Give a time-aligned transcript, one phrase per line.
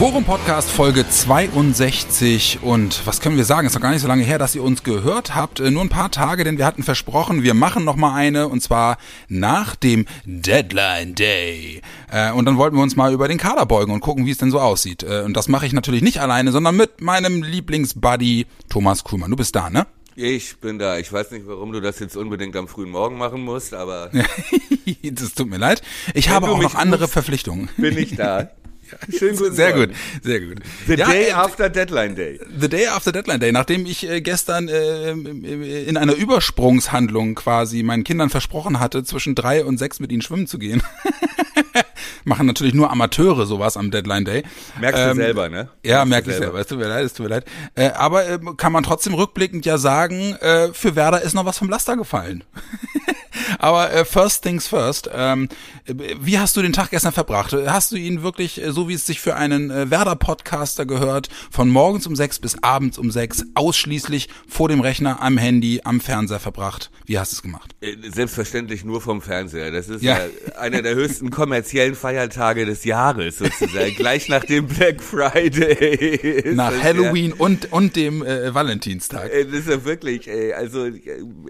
[0.00, 3.66] Worum Podcast Folge 62 und was können wir sagen?
[3.66, 5.60] Ist noch gar nicht so lange her, dass ihr uns gehört habt.
[5.60, 8.62] Äh, nur ein paar Tage, denn wir hatten versprochen, wir machen noch mal eine und
[8.62, 8.96] zwar
[9.28, 11.82] nach dem Deadline Day.
[12.10, 14.38] Äh, und dann wollten wir uns mal über den Kader beugen und gucken, wie es
[14.38, 15.02] denn so aussieht.
[15.02, 19.30] Äh, und das mache ich natürlich nicht alleine, sondern mit meinem Lieblingsbuddy Thomas Kuhlmann.
[19.30, 19.86] Du bist da, ne?
[20.16, 20.96] Ich bin da.
[20.96, 24.10] Ich weiß nicht, warum du das jetzt unbedingt am frühen Morgen machen musst, aber.
[25.02, 25.82] das tut mir leid.
[26.14, 27.68] Ich habe auch noch andere rufst, Verpflichtungen.
[27.76, 28.50] Bin ich da.
[29.18, 29.92] Schön guten Sehr Morgen.
[29.92, 30.58] gut, sehr gut.
[30.86, 32.40] The ja, day äh, after Deadline Day.
[32.58, 33.52] The day after Deadline Day.
[33.52, 39.64] Nachdem ich äh, gestern äh, in einer Übersprungshandlung quasi meinen Kindern versprochen hatte, zwischen drei
[39.64, 40.82] und sechs mit ihnen schwimmen zu gehen.
[42.24, 44.42] Machen natürlich nur Amateure sowas am Deadline Day.
[44.80, 45.68] Merkst ähm, du selber, ne?
[45.82, 46.58] Ja, merk ich selber.
[46.58, 47.44] Es tut mir leid, es tut mir leid.
[47.74, 51.58] Äh, aber äh, kann man trotzdem rückblickend ja sagen, äh, für Werder ist noch was
[51.58, 52.44] vom Laster gefallen.
[53.58, 55.10] Aber äh, first things first.
[55.12, 55.48] Ähm,
[55.96, 57.52] wie hast du den Tag gestern verbracht?
[57.52, 61.68] Hast du ihn wirklich, äh, so wie es sich für einen äh, Werder-Podcaster gehört, von
[61.68, 66.40] morgens um sechs bis abends um sechs ausschließlich vor dem Rechner, am Handy, am Fernseher
[66.40, 66.90] verbracht?
[67.06, 67.74] Wie hast du es gemacht?
[67.80, 69.70] Äh, selbstverständlich nur vom Fernseher.
[69.70, 73.94] Das ist ja, ja einer der höchsten kommerziellen Feiertage des Jahres sozusagen.
[73.96, 76.54] Gleich nach dem Black Friday.
[76.54, 77.36] nach Halloween ja.
[77.38, 79.30] und, und dem äh, Valentinstag.
[79.30, 80.88] Das ist ja wirklich, ey, also,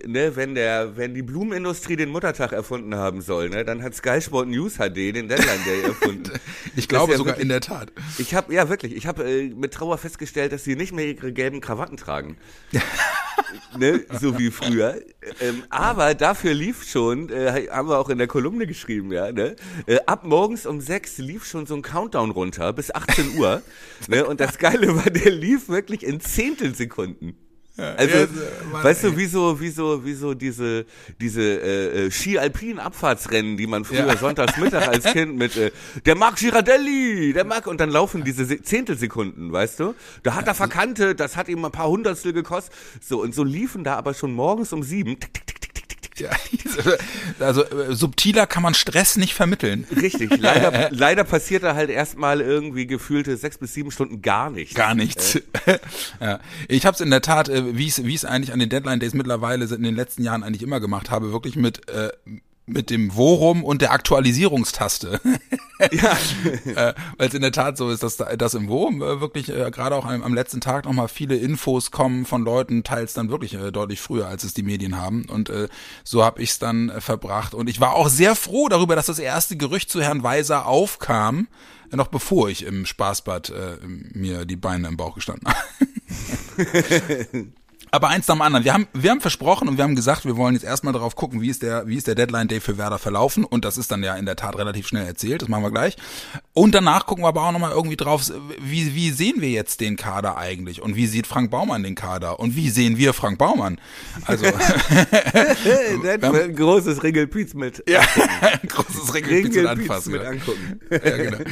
[0.06, 4.20] ne, wenn der, wenn die Blumenindustrie den Muttertag erfunden haben soll, ne, dann hat Sky
[4.30, 6.30] Sport News HD den Deadline Day erfunden.
[6.76, 7.90] ich glaube ja sogar wirklich, in der Tat.
[8.18, 11.32] Ich habe ja wirklich, ich habe äh, mit Trauer festgestellt, dass sie nicht mehr ihre
[11.32, 12.36] gelben Krawatten tragen.
[13.76, 15.00] ne, so wie früher.
[15.40, 19.56] Ähm, aber dafür lief schon, äh, haben wir auch in der Kolumne geschrieben, ja, ne?
[19.86, 23.62] Äh, ab morgens um sechs lief schon so ein Countdown runter bis 18 Uhr.
[24.06, 24.24] ne?
[24.24, 27.36] Und das Geile war, der lief wirklich in Zehntelsekunden.
[27.80, 28.26] Also, ja,
[28.72, 29.10] Mann, weißt ey.
[29.10, 30.84] du, wieso, wieso, wieso diese,
[31.20, 34.16] diese äh, äh, Ski-Alpin-Abfahrtsrennen, die man früher ja.
[34.16, 35.70] sonntags Mittag als Kind mit äh,
[36.04, 39.94] der Marc Girardelli, der Marc, und dann laufen diese Zehntelsekunden, weißt du?
[40.22, 42.74] Da hat er verkannte, das hat ihm ein paar Hundertstel gekostet.
[43.00, 45.59] So, und so liefen da aber schon morgens um sieben, tick, tick, tick,
[46.20, 46.30] ja,
[47.38, 49.86] also äh, subtiler kann man Stress nicht vermitteln.
[49.94, 50.36] Richtig.
[50.38, 54.74] Leider, leider passiert da halt erstmal irgendwie gefühlte sechs bis sieben Stunden gar nichts.
[54.74, 55.36] Gar nichts.
[55.66, 55.78] Äh.
[56.20, 56.40] ja.
[56.68, 59.14] Ich habe es in der Tat, äh, wie ich es eigentlich an den Deadline Days
[59.14, 62.10] mittlerweile in den letzten Jahren eigentlich immer gemacht habe, wirklich mit äh,
[62.66, 65.20] mit dem Worum und der Aktualisierungstaste.
[65.90, 66.16] ja.
[66.90, 69.70] äh, Weil es in der Tat so ist, dass, dass im Worum äh, wirklich äh,
[69.70, 73.54] gerade auch am, am, letzten Tag nochmal viele Infos kommen von Leuten, teils dann wirklich
[73.54, 75.24] äh, deutlich früher, als es die Medien haben.
[75.26, 75.68] Und äh,
[76.04, 77.54] so habe ich es dann äh, verbracht.
[77.54, 81.48] Und ich war auch sehr froh darüber, dass das erste Gerücht zu Herrn Weiser aufkam,
[81.92, 83.52] noch bevor ich im Spaßbad
[84.12, 85.58] mir die Beine im Bauch gestanden habe.
[87.90, 88.64] Aber eins nach dem anderen.
[88.64, 91.40] Wir haben, wir haben versprochen und wir haben gesagt, wir wollen jetzt erstmal darauf gucken,
[91.40, 93.44] wie ist der, wie ist der Deadline Day für Werder verlaufen.
[93.44, 95.42] Und das ist dann ja in der Tat relativ schnell erzählt.
[95.42, 95.96] Das machen wir gleich.
[96.52, 98.30] Und danach gucken wir aber auch nochmal irgendwie drauf,
[98.60, 100.82] wie, wie sehen wir jetzt den Kader eigentlich?
[100.82, 102.38] Und wie sieht Frank Baumann den Kader?
[102.38, 103.80] Und wie sehen wir Frank Baumann?
[104.26, 104.46] Also.
[106.22, 107.82] ein großes Ringelpiez mit.
[107.88, 108.00] Ja,
[108.40, 110.12] ein großes Ringelpiez mit anfassen.
[110.12, 110.80] Mit angucken.
[110.90, 111.38] ja, genau.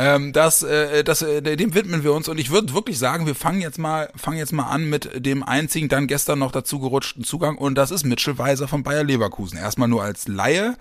[0.00, 2.28] Ähm, das, äh, das, äh, dem widmen wir uns.
[2.28, 5.42] Und ich würde wirklich sagen, wir fangen jetzt mal, fangen jetzt mal an mit dem
[5.42, 9.04] einzigen einzigen dann gestern noch dazu gerutschten Zugang und das ist Mitchell Weiser von Bayer
[9.04, 9.58] Leverkusen.
[9.58, 10.76] Erstmal nur als Laie,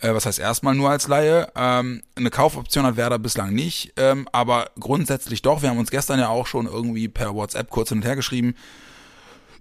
[0.00, 1.48] äh, was heißt erstmal nur als Laie?
[1.54, 5.62] Ähm, eine Kaufoption hat Werder bislang nicht, ähm, aber grundsätzlich doch.
[5.62, 8.56] Wir haben uns gestern ja auch schon irgendwie per WhatsApp kurz hin und her geschrieben.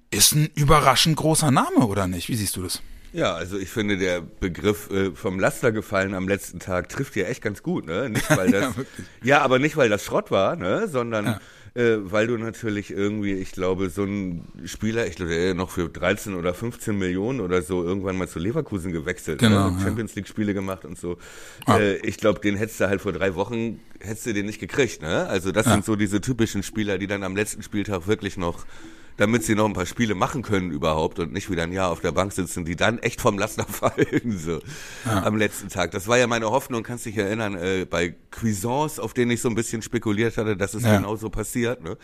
[0.10, 2.30] Ist ein überraschend großer Name oder nicht?
[2.30, 2.82] Wie siehst du das?
[3.14, 7.26] Ja, also ich finde, der Begriff äh, vom Laster gefallen am letzten Tag trifft ja
[7.26, 8.10] echt ganz gut, ne?
[8.10, 8.84] Nicht weil das, ja,
[9.24, 10.88] ja, aber nicht weil das Schrott war, ne?
[10.88, 11.40] Sondern ja
[11.80, 15.88] äh, weil du natürlich irgendwie, ich glaube, so ein Spieler, ich glaube, der noch für
[15.88, 19.48] 13 oder 15 Millionen oder so irgendwann mal zu Leverkusen gewechselt, ne?
[19.48, 19.82] genau, ne?
[19.82, 21.18] Champions League Spiele gemacht und so.
[21.66, 21.80] Ah.
[21.80, 25.02] Äh, ich glaube, den hättest du halt vor drei Wochen, hättest du den nicht gekriegt,
[25.02, 25.28] ne?
[25.28, 25.72] Also das ja.
[25.72, 28.66] sind so diese typischen Spieler, die dann am letzten Spieltag wirklich noch
[29.20, 32.00] damit sie noch ein paar Spiele machen können überhaupt und nicht wieder ein Jahr auf
[32.00, 34.62] der Bank sitzen, die dann echt vom Laster fallen, so
[35.06, 35.24] ja.
[35.24, 35.92] am letzten Tag.
[35.92, 39.50] Das war ja meine Hoffnung, kannst dich erinnern, äh, bei Cuisance, auf denen ich so
[39.50, 40.96] ein bisschen spekuliert hatte, dass es ja.
[40.96, 41.98] genau so passiert, ne?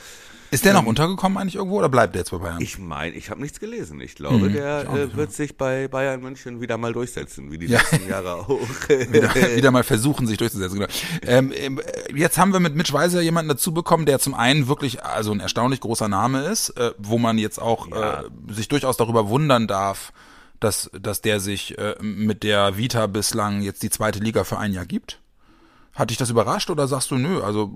[0.51, 2.61] Ist der noch ähm, untergekommen eigentlich irgendwo oder bleibt der jetzt bei Bayern?
[2.61, 3.99] Ich meine, ich habe nichts gelesen.
[3.99, 5.35] Ich glaube, mhm, der ich äh, wird ja.
[5.35, 7.79] sich bei Bayern München wieder mal durchsetzen, wie die ja.
[7.79, 8.49] letzten Jahre auch.
[8.89, 10.79] wieder, wieder, mal versuchen, sich durchzusetzen.
[10.79, 10.91] Genau.
[11.25, 11.81] Ähm, ähm,
[12.13, 15.39] jetzt haben wir mit Mitch Weiser jemanden dazu bekommen, der zum einen wirklich also ein
[15.39, 18.21] erstaunlich großer Name ist, äh, wo man jetzt auch ja.
[18.21, 20.13] äh, sich durchaus darüber wundern darf,
[20.59, 24.73] dass, dass der sich äh, mit der Vita bislang jetzt die zweite Liga für ein
[24.73, 25.19] Jahr gibt.
[25.95, 27.73] Hat dich das überrascht oder sagst du, nö, also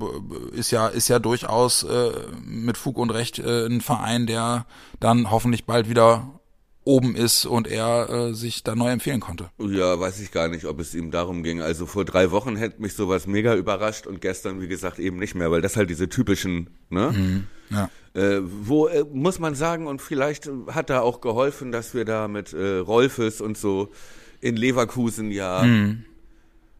[0.52, 2.12] ist ja, ist ja durchaus äh,
[2.46, 4.66] mit Fug und Recht äh, ein Verein, der
[5.00, 6.40] dann hoffentlich bald wieder
[6.84, 9.52] oben ist und er äh, sich da neu empfehlen konnte.
[9.60, 11.62] Ja, weiß ich gar nicht, ob es ihm darum ging.
[11.62, 15.36] Also vor drei Wochen hätte mich sowas mega überrascht und gestern, wie gesagt, eben nicht
[15.36, 17.12] mehr, weil das halt diese typischen, ne?
[17.12, 17.90] Mhm, ja.
[18.16, 22.28] Äh, wo äh, muss man sagen, und vielleicht hat da auch geholfen, dass wir da
[22.28, 23.92] mit äh, Rolfes und so
[24.42, 26.06] in Leverkusen ja mhm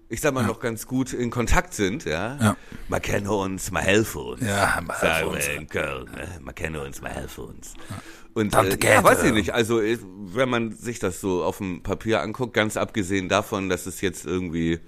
[0.10, 0.48] ich sag mal, ja.
[0.48, 2.38] noch ganz gut in Kontakt sind, ja.
[2.42, 2.58] ja.
[2.88, 4.42] Man kann uns, mal helfen uns.
[4.42, 5.48] Ja, mal helfen uns.
[5.48, 6.28] in Köln, ne?
[6.42, 7.74] Man kann uns, mal helfen uns.
[7.90, 7.96] Ja.
[8.34, 11.84] Und äh, ja, weiß ich nicht, also äh, wenn man sich das so auf dem
[11.84, 14.80] Papier anguckt, ganz abgesehen davon, dass es jetzt irgendwie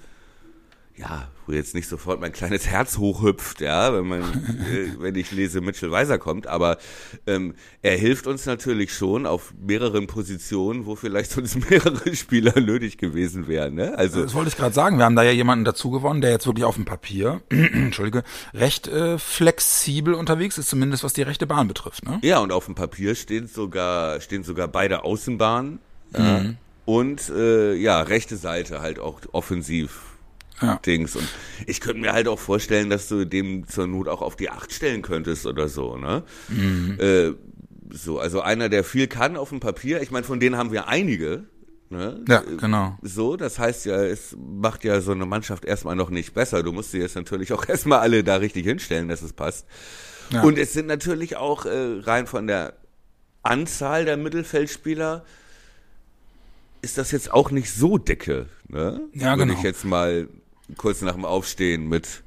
[1.02, 4.22] ja, wo jetzt nicht sofort mein kleines Herz hochhüpft, ja, wenn man,
[4.72, 6.78] äh, wenn ich lese, Mitchell Weiser kommt, aber
[7.26, 12.98] ähm, er hilft uns natürlich schon auf mehreren Positionen, wo vielleicht sonst mehrere Spieler nötig
[12.98, 13.76] gewesen wären.
[13.76, 13.98] Ne?
[13.98, 14.98] Also das wollte ich gerade sagen.
[14.98, 18.24] Wir haben da ja jemanden dazu gewonnen, der jetzt wirklich auf dem Papier, entschuldige,
[18.54, 22.06] recht äh, flexibel unterwegs ist, zumindest was die rechte Bahn betrifft.
[22.06, 22.20] Ne?
[22.22, 25.80] Ja, und auf dem Papier stehen sogar stehen sogar beide Außenbahnen.
[26.12, 26.18] Mhm.
[26.18, 26.46] Ja,
[26.86, 30.11] und äh, ja, rechte Seite halt auch offensiv
[30.62, 30.80] ja.
[30.86, 31.16] Dings.
[31.16, 31.28] Und
[31.66, 34.72] ich könnte mir halt auch vorstellen, dass du dem zur Not auch auf die Acht
[34.72, 36.24] stellen könntest oder so, ne?
[36.50, 36.98] Mhm.
[37.00, 37.32] Äh,
[37.94, 40.02] so, also einer, der viel kann auf dem Papier.
[40.02, 41.44] Ich meine, von denen haben wir einige.
[41.90, 42.24] Ne?
[42.30, 42.98] Ja, genau.
[43.02, 46.64] So, das heißt ja, es macht ja so eine Mannschaft erstmal noch nicht besser.
[46.64, 49.68] Du musst sie jetzt natürlich auch erstmal alle da richtig hinstellen, dass es passt.
[50.30, 50.42] Ja.
[50.44, 52.76] Und es sind natürlich auch äh, rein von der
[53.44, 55.26] Anzahl der Mittelfeldspieler
[56.82, 59.02] ist das jetzt auch nicht so dicke, ne?
[59.14, 59.58] Ja, Würde genau.
[59.58, 60.28] ich jetzt mal
[60.78, 62.24] kurz nach dem Aufstehen mit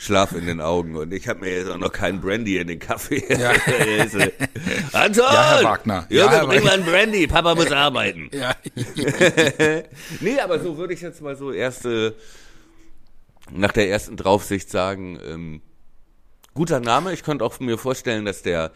[0.00, 2.78] Schlaf in den Augen und ich habe mir jetzt auch noch keinen Brandy in den
[2.78, 3.22] Kaffee.
[3.28, 3.50] Ja.
[4.92, 5.24] Anton!
[5.24, 6.06] Ja, Herr Wagner.
[6.08, 8.30] Jürgen, ja, bring mal einen Brandy, Papa muss arbeiten.
[8.40, 8.56] Ja.
[10.20, 12.14] nee, aber so würde ich jetzt mal so erste,
[13.52, 15.60] nach der ersten Draufsicht sagen, ähm,
[16.54, 17.12] guter Name.
[17.12, 18.72] Ich könnte auch mir vorstellen, dass der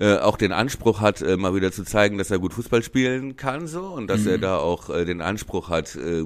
[0.00, 3.36] äh, auch den Anspruch hat, äh, mal wieder zu zeigen, dass er gut Fußball spielen
[3.36, 4.28] kann so und dass mhm.
[4.30, 6.24] er da auch äh, den Anspruch hat, äh,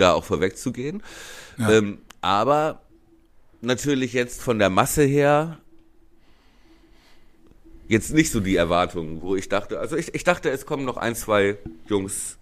[0.00, 1.02] da auch vorwegzugehen.
[1.58, 1.70] Ja.
[1.70, 2.82] Ähm, aber
[3.60, 5.58] natürlich jetzt von der Masse her
[7.88, 10.96] jetzt nicht so die Erwartungen, wo ich dachte, also ich, ich dachte, es kommen noch
[10.96, 11.56] ein, zwei
[11.88, 12.38] Jungs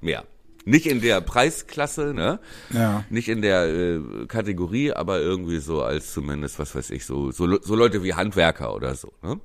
[0.00, 0.24] mehr.
[0.64, 2.40] Nicht in der Preisklasse, ne?
[2.70, 3.04] Ja.
[3.08, 7.60] Nicht in der äh, Kategorie, aber irgendwie so als zumindest, was weiß ich, so, so,
[7.62, 9.40] so Leute wie Handwerker oder so, ne?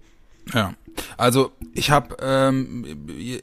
[0.53, 0.73] Ja,
[1.17, 2.85] also ich habe ähm,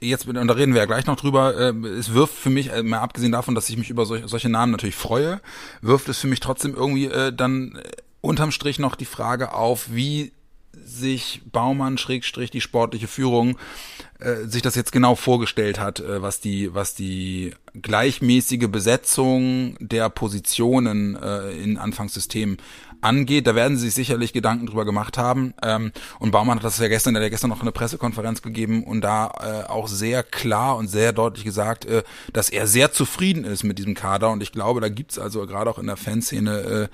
[0.01, 2.83] jetzt, und da reden wir ja gleich noch drüber, äh, es wirft für mich, äh,
[2.83, 5.41] mal abgesehen davon, dass ich mich über solche, solche Namen natürlich freue,
[5.81, 9.89] wirft es für mich trotzdem irgendwie äh, dann äh, unterm Strich noch die Frage auf,
[9.93, 10.33] wie
[10.85, 13.59] sich Baumann Schrägstrich die sportliche Führung
[14.19, 20.11] äh, sich das jetzt genau vorgestellt hat, äh, was die was die gleichmäßige Besetzung der
[20.11, 22.59] Positionen äh, in Anfangssystemen
[23.01, 23.47] angeht.
[23.47, 25.55] Da werden sie sich sicherlich Gedanken drüber gemacht haben.
[25.63, 28.85] Ähm, und Baumann hat das ja gestern, der hat ja gestern noch eine Pressekonferenz gegeben
[28.85, 32.03] und da äh, auch sehr klar und sehr deutlich gesagt, äh,
[32.33, 34.31] dass er sehr zufrieden ist mit diesem Kader.
[34.31, 36.89] Und ich glaube, da gibt's also gerade auch in der Fanszene äh,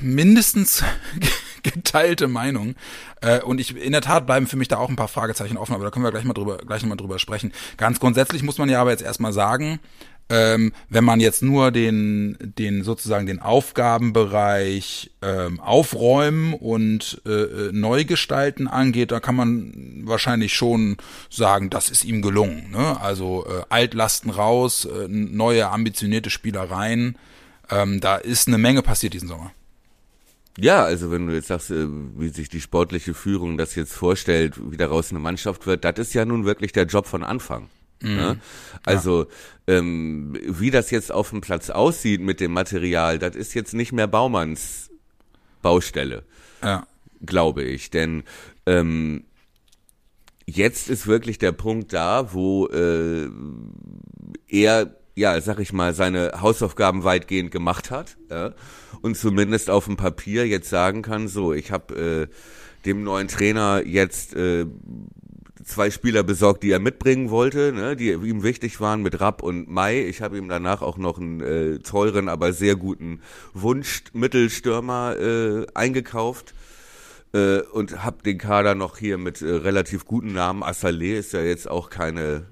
[0.00, 0.84] mindestens
[1.62, 2.74] geteilte Meinung.
[3.20, 5.74] Äh, und ich in der Tat bleiben für mich da auch ein paar Fragezeichen offen,
[5.74, 7.52] aber da können wir gleich mal drüber, gleich nochmal drüber sprechen.
[7.76, 9.80] Ganz grundsätzlich muss man ja aber jetzt erstmal sagen,
[10.32, 17.72] ähm, wenn man jetzt nur den, den sozusagen den Aufgabenbereich ähm, aufräumen und äh, äh,
[17.72, 20.96] neu gestalten angeht, da kann man wahrscheinlich schon
[21.28, 22.70] sagen, das ist ihm gelungen.
[22.70, 22.98] Ne?
[22.98, 27.18] Also äh, Altlasten raus, äh, neue ambitionierte Spielereien.
[27.68, 29.52] Ähm, da ist eine Menge passiert diesen Sommer.
[30.56, 31.86] Ja, also wenn du jetzt sagst, äh,
[32.16, 36.14] wie sich die sportliche Führung das jetzt vorstellt, wie daraus eine Mannschaft wird, das ist
[36.14, 37.68] ja nun wirklich der Job von Anfang.
[38.02, 38.16] Mhm.
[38.16, 38.40] Ne?
[38.84, 39.26] Also
[39.66, 39.78] ja.
[39.78, 43.92] ähm, wie das jetzt auf dem Platz aussieht mit dem Material, das ist jetzt nicht
[43.92, 44.90] mehr Baumanns
[45.62, 46.24] Baustelle,
[46.62, 46.86] ja.
[47.24, 47.90] glaube ich.
[47.90, 48.24] Denn
[48.66, 49.24] ähm,
[50.46, 53.28] jetzt ist wirklich der Punkt da, wo äh,
[54.48, 58.54] er ja, sag ich mal, seine Hausaufgaben weitgehend gemacht hat ja,
[59.02, 62.34] und zumindest auf dem Papier jetzt sagen kann, so, ich habe äh,
[62.86, 64.66] dem neuen Trainer jetzt äh,
[65.64, 69.68] zwei Spieler besorgt, die er mitbringen wollte, ne, die ihm wichtig waren mit Rapp und
[69.68, 70.02] Mai.
[70.06, 73.20] Ich habe ihm danach auch noch einen äh, teuren, aber sehr guten
[73.54, 76.54] Wunschmittelstürmer äh, eingekauft
[77.32, 80.62] äh, und habe den Kader noch hier mit äh, relativ guten Namen.
[80.62, 82.46] Assalé ist ja jetzt auch keine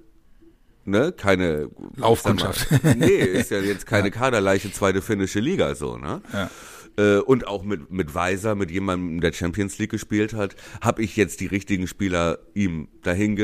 [0.84, 2.68] ne, keine Laufkundschaft.
[2.96, 4.14] nee, ist ja jetzt keine ja.
[4.14, 6.22] Kaderleiche zweite finnische Liga so, ne?
[6.32, 6.50] Ja.
[7.00, 11.16] Äh, und auch mit mit Weiser, mit jemandem, der Champions League gespielt hat, habe ich
[11.16, 13.37] jetzt die richtigen Spieler ihm dahin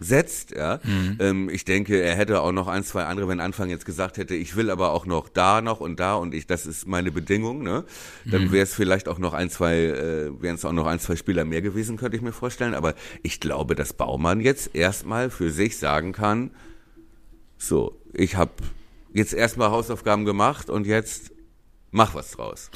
[0.00, 0.52] setzt.
[0.52, 1.16] Ja, mhm.
[1.18, 4.34] ähm, ich denke, er hätte auch noch ein, zwei andere, wenn Anfang jetzt gesagt hätte,
[4.34, 7.62] ich will aber auch noch da noch und da und ich, das ist meine Bedingung.
[7.62, 7.84] Ne,
[8.24, 8.52] dann mhm.
[8.52, 11.44] wäre es vielleicht auch noch ein, zwei, äh, wären es auch noch ein, zwei Spieler
[11.44, 12.74] mehr gewesen, könnte ich mir vorstellen.
[12.74, 16.50] Aber ich glaube, dass Baumann jetzt erstmal für sich sagen kann,
[17.56, 18.52] so, ich habe
[19.12, 21.32] jetzt erstmal Hausaufgaben gemacht und jetzt
[21.90, 22.70] mach was draus.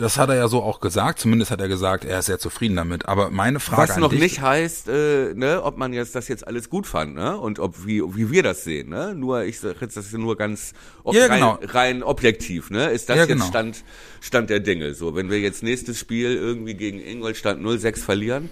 [0.00, 1.18] Das hat er ja so auch gesagt.
[1.18, 3.06] Zumindest hat er gesagt, er ist sehr zufrieden damit.
[3.06, 6.46] Aber meine Frage Was noch dich, nicht heißt, äh, ne, ob man jetzt das jetzt
[6.46, 7.36] alles gut fand, ne?
[7.36, 9.14] Und ob wie wie wir das sehen, ne?
[9.14, 10.72] Nur ich sage jetzt das ist nur ganz
[11.04, 11.56] ob, ja, genau.
[11.56, 12.88] rein, rein objektiv, ne?
[12.90, 13.44] Ist das ja, jetzt genau.
[13.44, 13.84] Stand
[14.22, 14.94] Stand der Dinge?
[14.94, 18.48] So, wenn wir jetzt nächstes Spiel irgendwie gegen Ingolstadt 06 verlieren,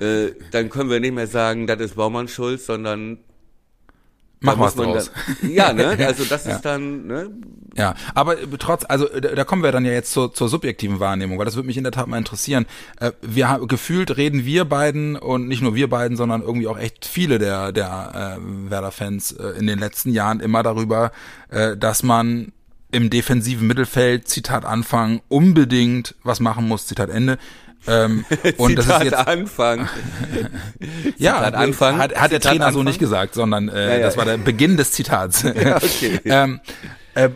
[0.00, 3.18] äh, dann können wir nicht mehr sagen, das ist Baumann schuld, sondern
[4.42, 5.10] Mach was draus.
[5.40, 5.96] Dann, ja, ne?
[6.06, 6.56] Also das ja.
[6.56, 7.30] ist dann, ne?
[7.76, 11.46] Ja, aber trotz, also da kommen wir dann ja jetzt zur, zur subjektiven Wahrnehmung, weil
[11.46, 12.66] das würde mich in der Tat mal interessieren.
[13.00, 16.78] Äh, wir haben gefühlt reden wir beiden und nicht nur wir beiden, sondern irgendwie auch
[16.78, 21.12] echt viele der der äh, Werder-Fans äh, in den letzten Jahren immer darüber,
[21.48, 22.52] äh, dass man
[22.92, 27.38] im defensiven Mittelfeld, Zitat Anfang, unbedingt was machen muss, Zitat Ende.
[27.86, 28.24] Ähm,
[28.58, 29.88] und das ist jetzt Anfang.
[31.18, 31.98] ja, Anfang.
[31.98, 32.74] Hat, hat der Trainer Anfang?
[32.74, 34.06] so nicht gesagt, sondern äh, ja, ja.
[34.06, 35.42] das war der Beginn des Zitats.
[35.42, 36.20] ja, okay.
[36.24, 36.60] ähm,
[37.14, 37.30] äh,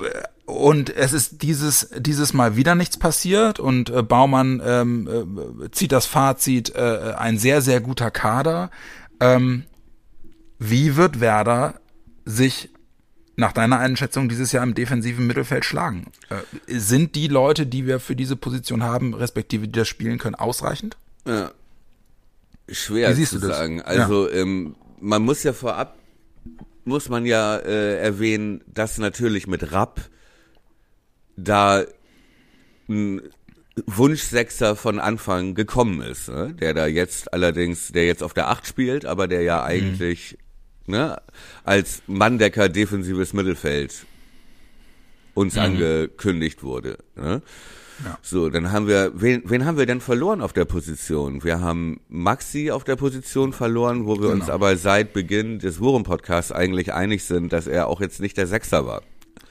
[0.44, 5.90] und es ist dieses dieses Mal wieder nichts passiert und äh, Baumann ähm, äh, zieht
[5.90, 8.70] das Fazit äh, ein sehr sehr guter Kader.
[9.18, 9.64] Ähm,
[10.60, 11.80] wie wird Werder
[12.24, 12.70] sich
[13.36, 16.06] nach deiner Einschätzung dieses Jahr im defensiven Mittelfeld schlagen?
[16.30, 20.34] Äh, sind die Leute, die wir für diese Position haben, respektive die das spielen können,
[20.34, 20.96] ausreichend?
[21.26, 21.52] Ja.
[22.68, 23.82] Schwer Wie zu sagen.
[23.82, 24.34] Also ja.
[24.34, 25.96] ähm, man muss ja vorab,
[26.84, 30.00] muss man ja äh, erwähnen, dass natürlich mit Rapp
[31.36, 31.84] da
[32.88, 33.20] ein
[33.84, 36.54] Wunschsechser von Anfang gekommen ist, ne?
[36.54, 39.64] der da jetzt allerdings, der jetzt auf der Acht spielt, aber der ja mhm.
[40.86, 41.20] Ne,
[41.64, 44.06] als Manndecker defensives Mittelfeld
[45.34, 45.60] uns mhm.
[45.60, 46.98] angekündigt wurde.
[47.14, 47.42] Ne?
[48.04, 48.18] Ja.
[48.22, 51.44] So, dann haben wir, wen, wen haben wir denn verloren auf der Position?
[51.44, 54.32] Wir haben Maxi auf der Position verloren, wo wir genau.
[54.32, 58.46] uns aber seit Beginn des Wurm-Podcasts eigentlich einig sind, dass er auch jetzt nicht der
[58.46, 59.02] Sechser war.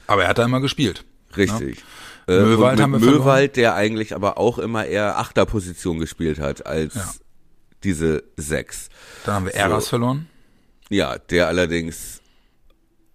[0.08, 1.06] Aber er hat da immer gespielt.
[1.36, 1.84] Richtig.
[2.28, 2.36] Ja.
[2.36, 6.96] Äh, Möwald haben wir Möwald, der eigentlich aber auch immer eher Achterposition gespielt hat als
[6.96, 7.12] ja.
[7.84, 8.90] diese Sechs.
[9.26, 9.90] Dann haben wir Eras so.
[9.92, 10.28] verloren.
[10.90, 12.22] Ja, der allerdings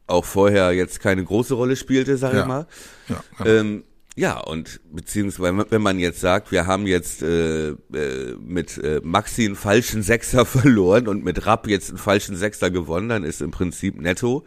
[0.07, 2.41] auch vorher jetzt keine große Rolle spielte, sag ja.
[2.41, 2.67] ich mal.
[3.09, 3.51] Ja, genau.
[3.51, 3.85] ähm,
[4.17, 9.47] ja, und beziehungsweise wenn man jetzt sagt, wir haben jetzt äh, äh, mit äh, Maxi
[9.47, 13.51] einen falschen Sechser verloren und mit Rapp jetzt einen falschen Sechser gewonnen, dann ist im
[13.51, 14.45] Prinzip netto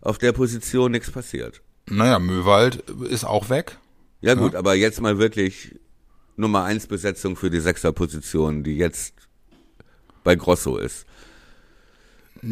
[0.00, 1.62] auf der Position nichts passiert.
[1.88, 3.78] Naja, Möwald ist auch weg.
[4.20, 4.58] Ja gut, ja.
[4.58, 5.76] aber jetzt mal wirklich
[6.36, 9.14] Nummer eins Besetzung für die Sechserposition, die jetzt
[10.24, 11.06] bei Grosso ist.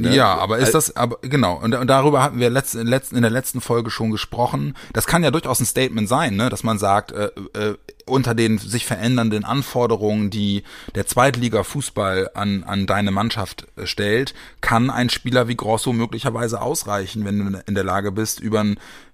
[0.00, 0.14] Ne?
[0.14, 3.30] Ja, aber ist das, aber genau, und, und darüber hatten wir letzt, in, in der
[3.30, 4.74] letzten Folge schon gesprochen.
[4.92, 6.48] Das kann ja durchaus ein Statement sein, ne?
[6.48, 12.86] dass man sagt, äh, äh, unter den sich verändernden Anforderungen, die der Zweitliga-Fußball an, an
[12.86, 17.84] deine Mannschaft äh, stellt, kann ein Spieler wie Grosso möglicherweise ausreichen, wenn du in der
[17.84, 18.64] Lage bist, über,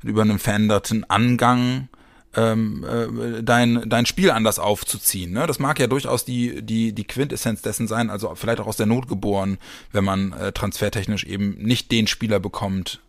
[0.03, 1.89] über einen veränderten Angang
[2.37, 5.33] ähm, äh, dein, dein Spiel anders aufzuziehen.
[5.33, 5.47] Ne?
[5.47, 8.87] Das mag ja durchaus die, die, die Quintessenz dessen sein, also vielleicht auch aus der
[8.87, 9.59] Not geboren,
[9.93, 13.01] wenn man äh, transfertechnisch eben nicht den Spieler bekommt,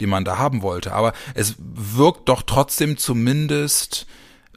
[0.00, 0.92] den man da haben wollte.
[0.92, 4.06] Aber es wirkt doch trotzdem zumindest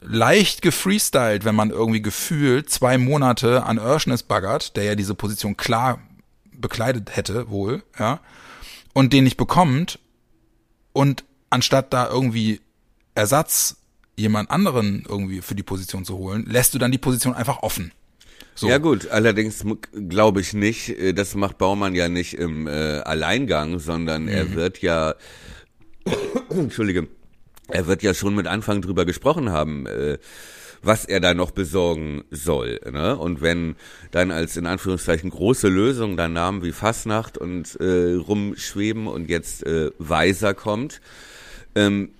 [0.00, 5.56] leicht gefreestylt, wenn man irgendwie gefühlt zwei Monate an Örschnes baggert, der ja diese Position
[5.56, 6.00] klar
[6.52, 8.20] bekleidet hätte, wohl, ja,
[8.94, 10.00] und den nicht bekommt
[10.92, 12.60] und anstatt da irgendwie
[13.14, 13.76] Ersatz
[14.18, 17.92] jemand anderen irgendwie für die Position zu holen, lässt du dann die Position einfach offen.
[18.54, 18.68] So.
[18.68, 19.64] Ja gut, allerdings
[20.08, 24.28] glaube ich nicht, äh, das macht Baumann ja nicht im äh, Alleingang, sondern mhm.
[24.28, 25.14] er wird ja,
[26.50, 27.06] entschuldige,
[27.68, 30.18] er wird ja schon mit Anfang drüber gesprochen haben, äh,
[30.82, 32.80] was er da noch besorgen soll.
[32.90, 33.16] Ne?
[33.16, 33.76] Und wenn
[34.10, 39.64] dann als in Anführungszeichen große Lösung dann Namen wie Fasnacht und äh, rumschweben und jetzt
[39.66, 41.00] äh, Weiser kommt,
[41.76, 42.10] ähm,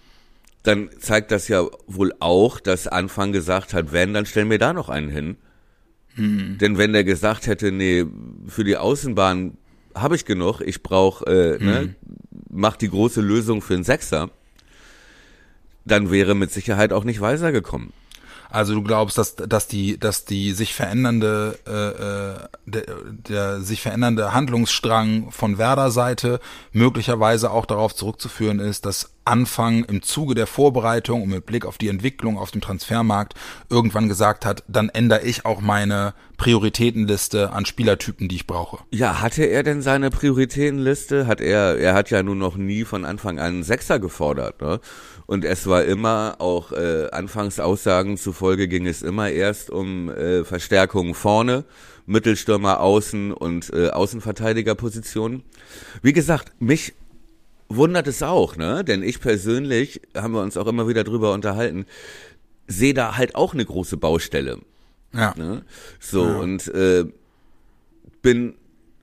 [0.69, 4.75] dann zeigt das ja wohl auch, dass Anfang gesagt hat, wenn, dann stellen wir da
[4.75, 5.37] noch einen hin.
[6.15, 6.59] Hm.
[6.59, 8.05] Denn wenn der gesagt hätte, nee,
[8.47, 9.57] für die Außenbahn
[9.95, 11.87] habe ich genug, ich brauche, äh, ne, hm.
[11.87, 11.95] ne,
[12.51, 14.31] mach die große Lösung für einen Sechser,
[15.87, 17.95] dann wäre mit Sicherheit auch nicht weiser gekommen.
[18.50, 22.83] Also du glaubst, dass, dass die, dass die sich verändernde, äh, äh der,
[23.28, 26.40] der sich verändernde Handlungsstrang von Werder Seite
[26.73, 31.76] möglicherweise auch darauf zurückzuführen ist, dass Anfang im Zuge der Vorbereitung und mit Blick auf
[31.76, 33.35] die Entwicklung auf dem Transfermarkt
[33.69, 38.78] irgendwann gesagt hat, dann ändere ich auch meine Prioritätenliste an Spielertypen, die ich brauche.
[38.90, 41.26] Ja, hatte er denn seine Prioritätenliste?
[41.26, 44.81] Hat er, er hat ja nun noch nie von Anfang an Sechser gefordert, ne?
[45.28, 51.12] Und es war immer, auch äh, Anfangsaussagen zufolge ging es immer erst um äh, Verstärkungen
[51.12, 51.64] vorne,
[52.06, 55.42] Mittelstürmer außen und äh, Außenverteidigerpositionen.
[56.00, 56.94] Wie gesagt, mich
[57.68, 58.82] wundert es auch, ne?
[58.85, 61.85] Denn ich persönlich, haben wir uns auch immer wieder drüber unterhalten,
[62.66, 64.61] sehe da halt auch eine große Baustelle.
[65.12, 65.35] Ja.
[65.37, 65.62] Ne?
[66.00, 66.38] So, Ja.
[66.38, 67.04] und äh,
[68.23, 68.54] bin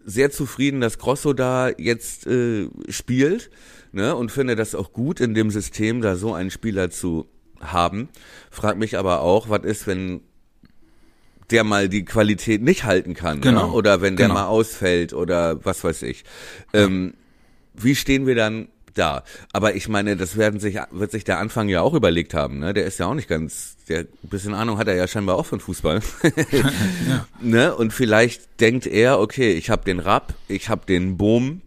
[0.04, 3.52] sehr zufrieden, dass Grosso da jetzt äh, spielt
[3.96, 4.16] ne?
[4.16, 7.28] und finde das auch gut, in dem System da so einen Spieler zu
[7.60, 8.10] haben.
[8.52, 10.22] Frag mich aber auch, was ist, wenn
[11.52, 13.68] der mal die Qualität nicht halten kann Genau.
[13.68, 13.74] ne?
[13.74, 14.40] oder wenn der Genau.
[14.42, 16.24] mal ausfällt oder was weiß ich.
[16.74, 17.14] Ähm,
[17.74, 19.24] wie stehen wir dann da?
[19.54, 22.60] Aber ich meine, das werden sich, wird sich der Anfang ja auch überlegt haben.
[22.60, 22.74] Ne?
[22.74, 25.46] Der ist ja auch nicht ganz, der ein bisschen Ahnung hat er ja scheinbar auch
[25.46, 26.02] von Fußball.
[27.42, 27.76] ne?
[27.76, 31.62] Und vielleicht denkt er, okay, ich habe den Rapp, ich habe den Boom,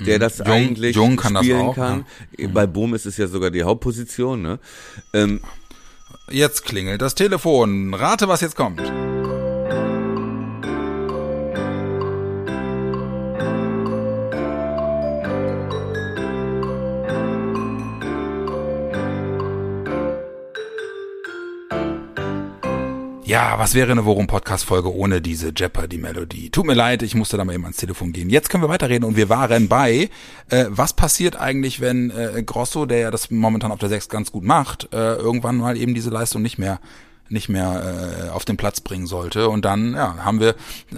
[0.00, 0.44] der das Mhm.
[0.46, 2.04] Jung- eigentlich Jung kann das spielen auch, kann.
[2.52, 4.42] Bei Boom ist es ja sogar die Hauptposition.
[4.42, 4.58] Ne?
[5.12, 5.40] Ähm,
[6.32, 7.92] Jetzt klingelt das Telefon.
[7.92, 8.80] Rate, was jetzt kommt.
[23.30, 26.50] Ja, was wäre eine Worum-Podcast-Folge ohne diese Jeopardy-Melodie?
[26.50, 28.28] Tut mir leid, ich musste da mal eben ans Telefon gehen.
[28.28, 30.10] Jetzt können wir weiterreden und wir waren bei,
[30.48, 34.32] äh, was passiert eigentlich, wenn äh, Grosso, der ja das momentan auf der 6 ganz
[34.32, 36.80] gut macht, äh, irgendwann mal eben diese Leistung nicht mehr
[37.28, 39.48] nicht mehr äh, auf den Platz bringen sollte.
[39.48, 40.56] Und dann ja, haben wir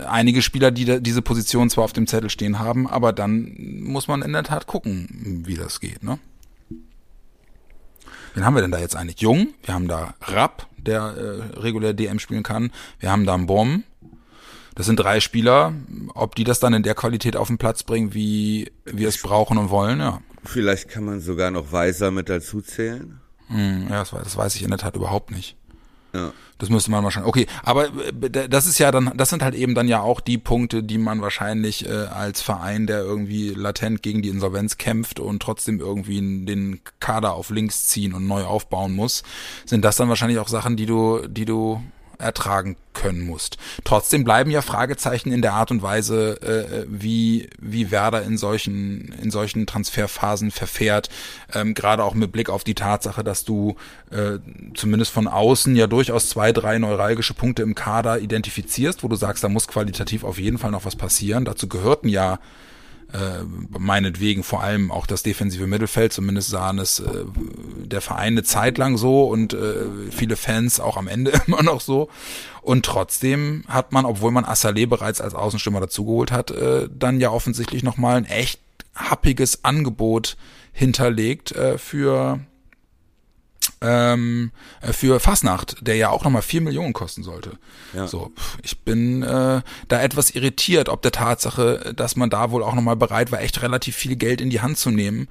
[0.09, 4.09] einige Spieler, die da, diese Position zwar auf dem Zettel stehen haben, aber dann muss
[4.09, 6.03] man in der Tat gucken, wie das geht.
[6.03, 6.19] Ne?
[8.33, 9.21] Wen haben wir denn da jetzt eigentlich?
[9.21, 11.03] Jung, wir haben da Rapp, der
[11.55, 12.71] äh, regulär DM spielen kann.
[13.01, 13.85] Wir haben da einen Bomb.
[14.75, 15.75] Das sind drei Spieler.
[16.15, 19.59] Ob die das dann in der Qualität auf den Platz bringen, wie wir es brauchen
[19.59, 20.21] und wollen, ja.
[20.45, 23.21] vielleicht kann man sogar noch Weiser mit dazu zählen.
[23.49, 25.57] Hm, ja, das, weiß- das weiß ich in der Tat überhaupt nicht.
[26.59, 27.29] Das müsste man wahrscheinlich.
[27.29, 30.39] Okay, aber äh, das ist ja dann, das sind halt eben dann ja auch die
[30.39, 35.43] Punkte, die man wahrscheinlich äh, als Verein, der irgendwie latent gegen die Insolvenz kämpft und
[35.43, 39.23] trotzdem irgendwie den Kader auf links ziehen und neu aufbauen muss,
[39.65, 41.83] sind das dann wahrscheinlich auch Sachen, die du, die du
[42.23, 43.57] ertragen können musst.
[43.85, 49.13] Trotzdem bleiben ja Fragezeichen in der Art und Weise, äh, wie wie Werder in solchen
[49.23, 51.09] in solchen Transferphasen verfährt.
[51.53, 53.77] Ähm, Gerade auch mit Blick auf die Tatsache, dass du
[54.11, 54.39] äh,
[54.75, 59.43] zumindest von außen ja durchaus zwei, drei neuralgische Punkte im Kader identifizierst, wo du sagst,
[59.43, 61.45] da muss qualitativ auf jeden Fall noch was passieren.
[61.45, 62.39] Dazu gehörten ja
[63.13, 63.45] äh,
[63.79, 67.25] meinetwegen vor allem auch das defensive Mittelfeld, zumindest sahen es äh,
[67.85, 71.81] der Verein eine Zeit lang so und äh, viele Fans auch am Ende immer noch
[71.81, 72.09] so.
[72.63, 77.31] Und trotzdem hat man, obwohl man Assalé bereits als Außenstürmer dazugeholt hat, äh, dann ja
[77.31, 78.61] offensichtlich nochmal ein echt
[78.95, 80.37] happiges Angebot
[80.73, 82.41] hinterlegt äh, für
[83.83, 87.59] ähm, äh, für Fasnacht, der ja auch nochmal vier Millionen kosten sollte.
[87.93, 88.07] Ja.
[88.07, 92.75] So, ich bin äh, da etwas irritiert, ob der Tatsache, dass man da wohl auch
[92.75, 95.29] nochmal bereit war, echt relativ viel Geld in die Hand zu nehmen,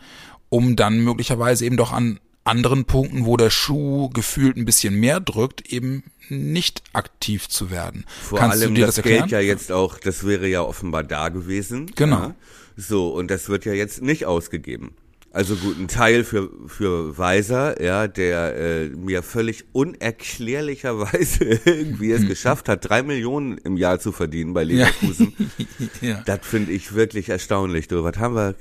[0.49, 5.19] um dann möglicherweise eben doch an anderen Punkten, wo der Schuh gefühlt ein bisschen mehr
[5.19, 8.05] drückt, eben nicht aktiv zu werden.
[8.21, 9.29] Vor Kannst allem du dir das, das, erklären?
[9.29, 11.91] Geld ja jetzt auch, das wäre ja offenbar da gewesen.
[11.95, 12.17] Genau.
[12.17, 12.35] Ja.
[12.77, 14.95] So, und das wird ja jetzt nicht ausgegeben.
[15.33, 22.27] Also gut, ein Teil für, für Weiser, ja, der äh, mir völlig unerklärlicherweise irgendwie es
[22.27, 25.33] geschafft hat, drei Millionen im Jahr zu verdienen bei Leverkusen.
[26.01, 26.21] ja.
[26.25, 27.87] Das finde ich wirklich erstaunlich.
[27.87, 28.55] Du, was haben wir?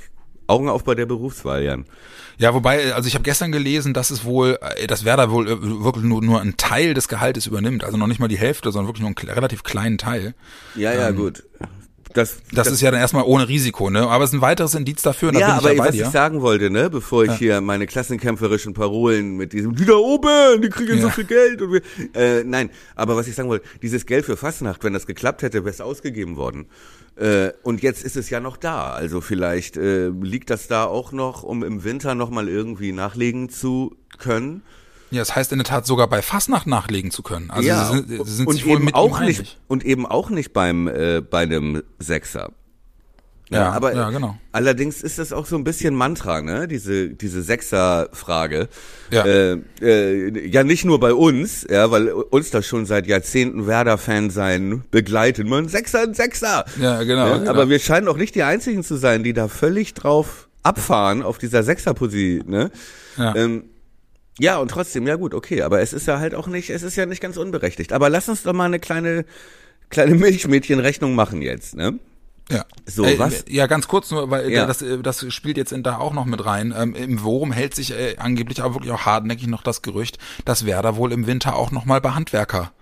[0.47, 1.85] Augen auf bei der Berufswahl, Jan.
[2.37, 5.63] Ja, wobei, also ich habe gestern gelesen, dass es wohl, äh, dass Werder wohl äh,
[5.63, 8.89] wirklich nur, nur einen Teil des Gehaltes übernimmt, also noch nicht mal die Hälfte, sondern
[8.89, 10.35] wirklich nur einen relativ kleinen Teil.
[10.75, 11.45] Ja, ja, gut.
[12.13, 14.09] Das, Das, ist ja dann erstmal ohne Risiko, ne?
[14.09, 16.05] Aber es ist ein weiteres Indiz dafür, ja, bin ich aber ja was dir.
[16.07, 20.61] ich sagen wollte, ne, bevor ich hier meine klassenkämpferischen Parolen mit diesem die da oben,
[20.63, 21.13] die kriegen so Ja.
[21.13, 21.83] viel Geld und wir,
[22.15, 25.65] äh, nein, aber was ich sagen wollte, dieses Geld für Fastnacht, wenn das geklappt hätte,
[25.65, 26.67] wäre es ausgegeben worden.
[27.17, 31.13] Äh, und jetzt ist es ja noch da, also vielleicht äh, liegt das da auch
[31.13, 34.63] noch, um im Winter noch mal irgendwie nachlegen zu können.
[35.11, 37.51] Ja, das heißt in der Tat sogar bei Fastnacht nachlegen zu können.
[37.51, 39.59] Also ja, sie sind, sie sind und eben mit auch nicht einig.
[39.67, 42.53] und eben auch nicht beim äh, bei einem Sechser.
[43.53, 44.39] Ja, aber ja, genau.
[44.53, 46.69] allerdings ist das auch so ein bisschen Mantra, ne?
[46.69, 48.69] Diese diese Sechser-Frage.
[49.11, 49.25] Ja.
[49.25, 54.31] Äh, äh, ja, nicht nur bei uns, ja, weil uns das schon seit Jahrzehnten Werder-Fan
[54.31, 55.49] sein begleitet.
[55.49, 56.65] Man Sechser, ein Sechser.
[56.81, 57.51] Ja, genau, Ja, genau.
[57.51, 61.39] Aber wir scheinen auch nicht die einzigen zu sein, die da völlig drauf abfahren auf
[61.39, 62.71] dieser Sechserposition, ne?
[63.17, 63.35] Ja.
[63.35, 63.65] Ähm,
[64.39, 66.97] ja, und trotzdem, ja gut, okay, aber es ist ja halt auch nicht, es ist
[66.97, 67.93] ja nicht ganz unberechtigt.
[67.93, 69.25] Aber lass uns doch mal eine kleine,
[69.91, 71.99] kleine Milchmädchenrechnung machen jetzt, ne?
[72.51, 72.65] Ja.
[72.85, 73.45] So, äh, was?
[73.49, 74.67] Ja, ganz kurz nur, weil äh, Ja.
[74.67, 76.75] das, äh, das spielt jetzt in da auch noch mit rein.
[76.77, 80.67] Ähm, Im Worum hält sich äh, angeblich auch wirklich auch hartnäckig noch das Gerücht, dass
[80.67, 82.73] Werder wohl im Winter auch noch mal bei Handwerker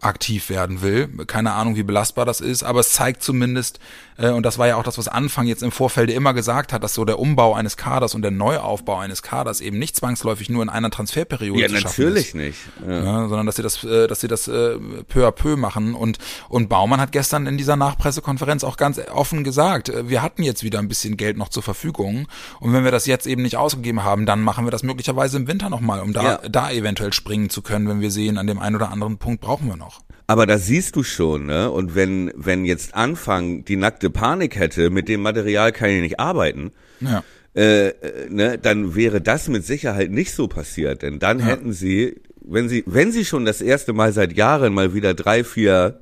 [0.00, 1.08] aktiv werden will.
[1.26, 3.78] Keine Ahnung, wie belastbar das ist, aber es zeigt zumindest,
[4.18, 6.82] äh, und das war ja auch das, was Anfang jetzt im Vorfeld immer gesagt hat,
[6.82, 10.62] dass so der Umbau eines Kaders und der Neuaufbau eines Kaders eben nicht zwangsläufig nur
[10.62, 12.34] in einer Transferperiode Ja, zu schaffen natürlich ist.
[12.34, 12.58] nicht.
[12.86, 13.02] Ja.
[13.02, 14.76] Ja, sondern dass sie das, äh, dass sie das äh,
[15.08, 15.94] peu à peu machen.
[15.94, 20.42] Und, und Baumann hat gestern in dieser Nachpressekonferenz auch ganz offen gesagt, äh, wir hatten
[20.42, 22.28] jetzt wieder ein bisschen Geld noch zur Verfügung.
[22.60, 25.46] Und wenn wir das jetzt eben nicht ausgegeben haben, dann machen wir das möglicherweise im
[25.48, 26.36] Winter nochmal, um da, Ja.
[26.48, 29.66] da eventuell springen zu können, wenn wir sehen, an dem einen oder anderen Punkt brauchen
[29.68, 29.93] wir noch.
[30.26, 31.70] Aber da siehst du schon, ne?
[31.70, 36.18] Und wenn, wenn jetzt Anfang die nackte Panik hätte, mit dem Material kann ich nicht
[36.20, 37.22] arbeiten, Ja.
[37.54, 41.02] äh, äh, ne, dann wäre das mit Sicherheit nicht so passiert.
[41.02, 44.94] Denn dann hätten sie, wenn sie, wenn sie schon das erste Mal seit Jahren mal
[44.94, 46.00] wieder drei, vier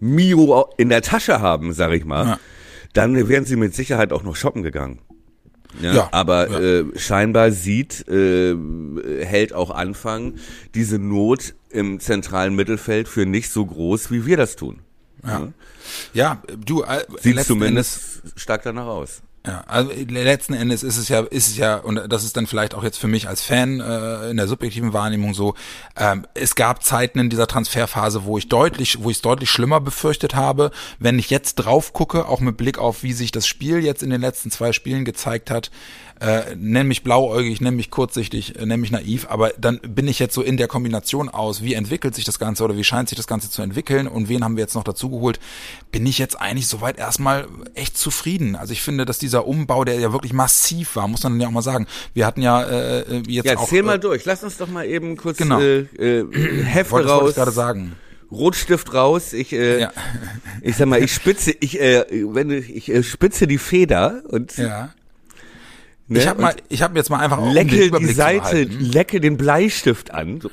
[0.00, 2.40] Mio in der Tasche haben, sag ich mal, Ja.
[2.92, 4.98] dann wären sie mit Sicherheit auch noch shoppen gegangen.
[5.80, 6.60] Ja, Ja, aber ja.
[6.80, 8.54] Äh, scheinbar sieht, äh,
[9.24, 10.34] hält auch Anfang
[10.74, 14.80] diese Not im zentralen Mittelfeld für nicht so groß, wie wir das tun.
[15.24, 15.48] Ja.
[16.12, 19.22] Ja, du, äh, Sieht letzten zumindest stark danach aus.
[19.46, 22.74] Ja, also letzten Endes ist es ja, ist es ja, und das ist dann vielleicht
[22.74, 25.54] auch jetzt für mich als Fan äh, in der subjektiven Wahrnehmung so,
[25.96, 29.80] ähm, es gab Zeiten in dieser Transferphase, wo ich deutlich, wo ich es deutlich schlimmer
[29.80, 30.70] befürchtet habe.
[30.98, 34.10] Wenn ich jetzt drauf gucke, auch mit Blick auf, wie sich das Spiel jetzt in
[34.10, 35.70] den letzten zwei Spielen gezeigt hat,
[36.20, 40.18] äh, nenn mich blauäugig, nenn mich kurzsichtig, äh, nenn mich naiv, aber dann bin ich
[40.18, 43.16] jetzt so in der Kombination aus, wie entwickelt sich das Ganze oder wie scheint sich
[43.16, 45.38] das Ganze zu entwickeln und wen haben wir jetzt noch dazugeholt,
[45.92, 48.56] bin ich jetzt eigentlich soweit erstmal echt zufrieden.
[48.56, 51.52] Also ich finde, dass dieser Umbau, der ja wirklich massiv war, muss man ja auch
[51.52, 51.86] mal sagen.
[52.14, 53.62] Wir hatten ja äh, jetzt Ja, auch...
[53.62, 54.24] erzähl mal äh, durch.
[54.24, 55.60] Lass uns doch mal eben kurz Genau.
[55.60, 56.24] äh, äh,
[56.64, 57.92] Hefte wollte, das wollte raus, ich gerade sagen.
[58.30, 59.32] Rotstift raus.
[59.32, 59.92] Ich, äh, Ja.
[60.62, 62.04] ich sag mal, ich spitze, ich, äh,
[62.34, 64.90] wenn ich, ich äh, spitze die Feder und Ja.
[66.08, 68.16] Ne, ich habe mal, ich habe jetzt mal einfach um den lecke die Überblick zu
[68.16, 70.40] Seite, lecke den Bleistift an.
[70.40, 70.50] So.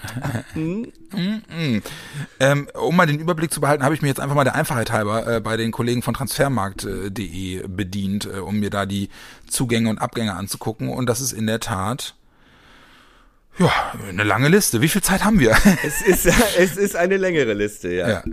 [2.39, 4.91] Ähm, um mal den Überblick zu behalten, habe ich mir jetzt einfach mal der Einfachheit
[4.91, 9.09] halber äh, bei den Kollegen von transfermarkt.de bedient, äh, um mir da die
[9.47, 10.89] Zugänge und Abgänge anzugucken.
[10.89, 12.15] Und das ist in der Tat
[13.57, 13.71] ja
[14.09, 14.81] eine lange Liste.
[14.81, 15.55] Wie viel Zeit haben wir?
[15.85, 16.25] Es ist,
[16.57, 18.09] es ist eine längere Liste, ja.
[18.09, 18.23] ja.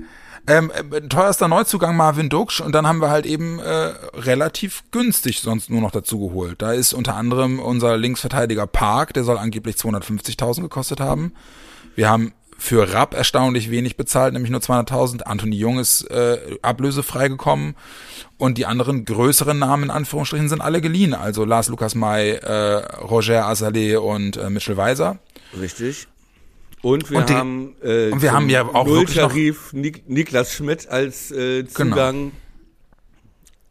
[0.46, 5.40] Ähm, äh, teuerster Neuzugang Marvin Duksch und dann haben wir halt eben äh, relativ günstig
[5.40, 6.60] sonst nur noch dazu geholt.
[6.60, 11.32] Da ist unter anderem unser Linksverteidiger Park, der soll angeblich 250.000 gekostet haben.
[11.94, 15.22] Wir haben für Rapp erstaunlich wenig bezahlt, nämlich nur 200.000.
[15.22, 17.74] Anthony Jung ist äh, ablösefrei gekommen
[18.38, 21.12] und die anderen größeren Namen in Anführungsstrichen sind alle geliehen.
[21.12, 25.18] Also Lars Lukas May, äh, Roger Azaleh und äh, Mitchell Weiser.
[25.58, 26.06] Richtig.
[26.82, 30.88] Und wir Und die- haben äh, und wir haben ja auch Nulltarif Nik Niklas Schmidt
[30.88, 32.32] als äh, Zugang.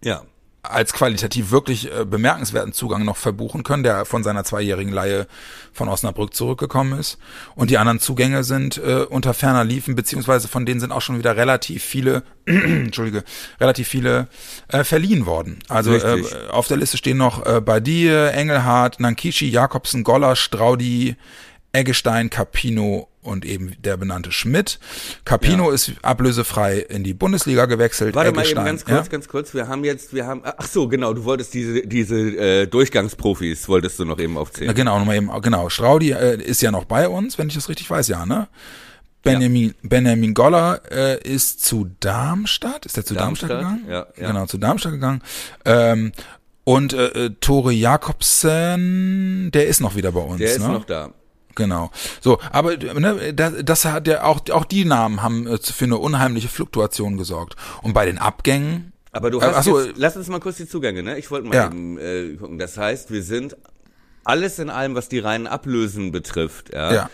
[0.03, 0.23] Ja.
[0.63, 5.27] als qualitativ wirklich äh, bemerkenswerten Zugang noch verbuchen können, der von seiner zweijährigen Leihe
[5.73, 7.17] von Osnabrück zurückgekommen ist.
[7.55, 11.17] Und die anderen Zugänge sind äh, unter ferner liefen, beziehungsweise von denen sind auch schon
[11.17, 13.23] wieder relativ viele, Entschuldige,
[13.59, 14.27] relativ viele
[14.69, 15.59] äh, verliehen worden.
[15.67, 21.15] Also äh, auf der Liste stehen noch äh, Badie, Engelhardt, Nankishi, Jakobsen, Goller, Straudi,
[21.73, 24.79] Eggestein, Capino und eben der benannte Schmidt.
[25.25, 28.15] Capino ist ablösefrei in die Bundesliga gewechselt.
[28.15, 29.11] Warte mal eben Eggestein, ganz kurz, ja?
[29.11, 29.53] ganz kurz.
[29.53, 33.99] Wir haben jetzt, wir haben, ach so, genau, du wolltest diese, diese äh, Durchgangsprofis, wolltest
[33.99, 34.73] du noch eben Na, aufzählen.
[34.73, 35.69] genau, nochmal eben, genau.
[35.69, 38.47] Straudi äh, ist ja noch bei uns, wenn ich das richtig weiß, ja, ne?
[39.23, 42.87] Benjamin, Benjamin Goller äh, ist zu Darmstadt.
[42.87, 44.07] Ist der zu Darmstadt, Darmstadt, gegangen?
[44.17, 44.27] ja, ja.
[44.27, 45.21] Genau, zu Darmstadt gegangen.
[45.63, 46.11] Ähm,
[46.63, 50.39] und äh, äh, Tore Jakobsen, der ist noch wieder bei uns.
[50.39, 50.69] Der ist ne?
[50.69, 51.11] noch da.
[51.55, 51.91] Genau.
[52.21, 55.97] So, aber ne, das, das hat ja auch auch die Namen haben äh, für eine
[55.97, 57.55] unheimliche Fluktuation gesorgt.
[57.81, 60.57] Und bei den Abgängen, Aber du Äh, hast ach so, jetzt, lass uns mal kurz
[60.57, 61.17] die Zugänge, ne?
[61.17, 61.65] Ich wollte mal Ja.
[61.67, 62.57] eben äh, gucken.
[62.59, 63.57] Das heißt, wir sind
[64.23, 67.09] alles in allem, was die reinen Ablösen betrifft, ja, Ja.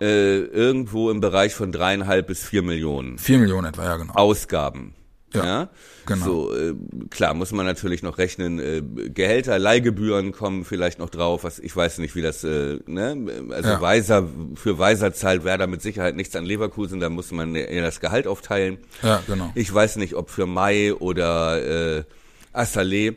[0.00, 4.14] Äh, irgendwo im Bereich von dreieinhalb bis vier Millionen vier Millionen etwa, ja genau.
[4.14, 4.94] Ausgaben.
[5.32, 5.68] Ja, Ja,
[6.06, 6.24] genau.
[6.24, 6.74] So, äh,
[7.10, 8.58] klar, muss man natürlich noch rechnen.
[8.58, 11.44] Äh, Gehälter, Leihgebühren kommen vielleicht noch drauf.
[11.44, 13.46] Was ich weiß nicht, wie das, äh, ne?
[13.50, 13.80] Also Ja.
[13.80, 16.98] Weiser für Weiser zahlt Werder mit Sicherheit nichts an Leverkusen.
[16.98, 18.78] Da muss man eher das Gehalt aufteilen.
[19.02, 19.52] Ja, genau.
[19.54, 22.04] Ich weiß nicht, ob für Mai oder äh,
[22.52, 23.14] Assalé,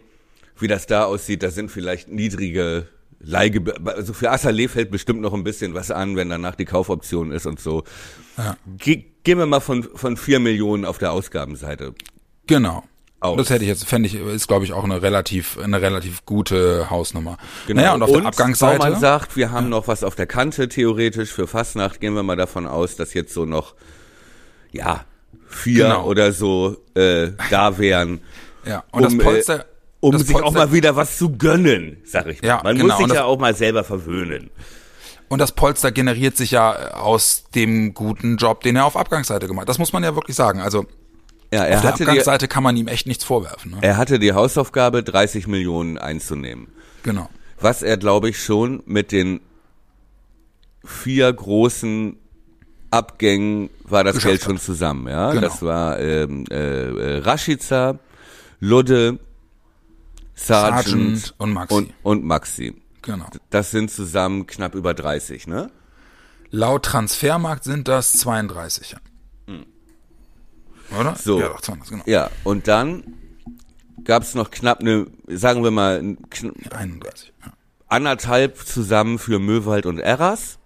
[0.59, 1.41] wie das da aussieht.
[1.41, 2.87] Da sind vielleicht niedrige
[3.23, 3.87] Leihgebühren.
[3.87, 7.45] Also für Assalé fällt bestimmt noch ein bisschen was an, wenn danach die Kaufoption ist
[7.45, 7.83] und so.
[8.37, 8.57] Ja.
[8.77, 11.93] Ge gehen wir mal von, von vier Millionen auf der Ausgabenseite
[12.47, 12.83] Genau.
[13.21, 13.37] aus.
[13.37, 16.89] Das hätte ich jetzt, fände ich, ist glaube ich auch eine relativ, eine relativ gute
[16.89, 17.37] Hausnummer.
[17.67, 17.79] Genau.
[17.79, 18.79] Naja, und auf der Abgangsseite.
[18.79, 22.35] Baumann sagt, wir haben noch was auf der Kante, theoretisch für Fastnacht gehen wir mal
[22.35, 23.75] davon aus, dass jetzt so noch,
[24.73, 25.05] ja,
[25.47, 26.05] vier Genau.
[26.05, 28.19] oder so äh, da wären.
[28.65, 29.65] ja, und um, das Polster, äh,
[30.03, 32.47] um sich auch Polster- mal wieder was zu gönnen, sag ich mal.
[32.47, 34.49] Ja, Man genau, muss sich ja auch mal selber verwöhnen.
[35.29, 39.61] Und das Polster generiert sich ja aus dem guten Job, den er auf Abgangsseite gemacht
[39.63, 39.69] hat.
[39.69, 40.59] Das muss man ja wirklich sagen.
[40.59, 40.85] Also
[41.51, 43.71] Ja, er auf der hatte, die, Abgangsseite kann man ihm echt nichts vorwerfen.
[43.71, 43.77] Ne?
[43.81, 46.67] er hatte die Hausaufgabe, 30 Millionen einzunehmen.
[47.03, 47.29] Genau.
[47.59, 49.39] Was er, glaube ich, schon mit den
[50.83, 52.17] vier großen
[52.91, 55.07] Abgängen war das Geld schon zusammen.
[55.07, 55.47] Ja, Genau.
[55.47, 57.97] das war ähm, äh, äh, Rashica,
[58.59, 59.17] Ludde,
[60.35, 61.75] Sargent, Sargent und Maxi.
[61.75, 62.81] Und, und Maxi.
[63.01, 63.25] Genau.
[63.49, 65.69] Das sind zusammen knapp über 30, ne?
[66.49, 68.91] Laut Transfermarkt sind das 32.
[68.91, 68.97] Ja.
[70.99, 71.11] Oder?
[71.11, 71.17] Hm.
[71.21, 71.39] So.
[71.39, 72.03] Ja, doch, 32, genau.
[72.05, 73.03] Ja, und dann
[74.03, 77.33] gab's noch knapp eine, sagen wir mal, ein kn 31.
[77.45, 77.53] Ja.
[77.87, 80.59] anderthalb zusammen für Möwald und Eras.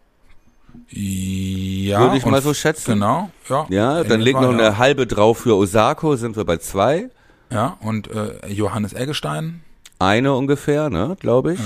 [0.89, 2.93] Ja, Würde ich mal so schätzen.
[2.93, 3.65] Genau, ja.
[3.69, 7.09] Ja, dann In liegt noch eine halbe drauf für Osako, sind wir bei zwei.
[7.51, 9.61] Ja, und äh, Johannes Eggestein.
[9.99, 11.59] Eine ungefähr, ne, glaube ich.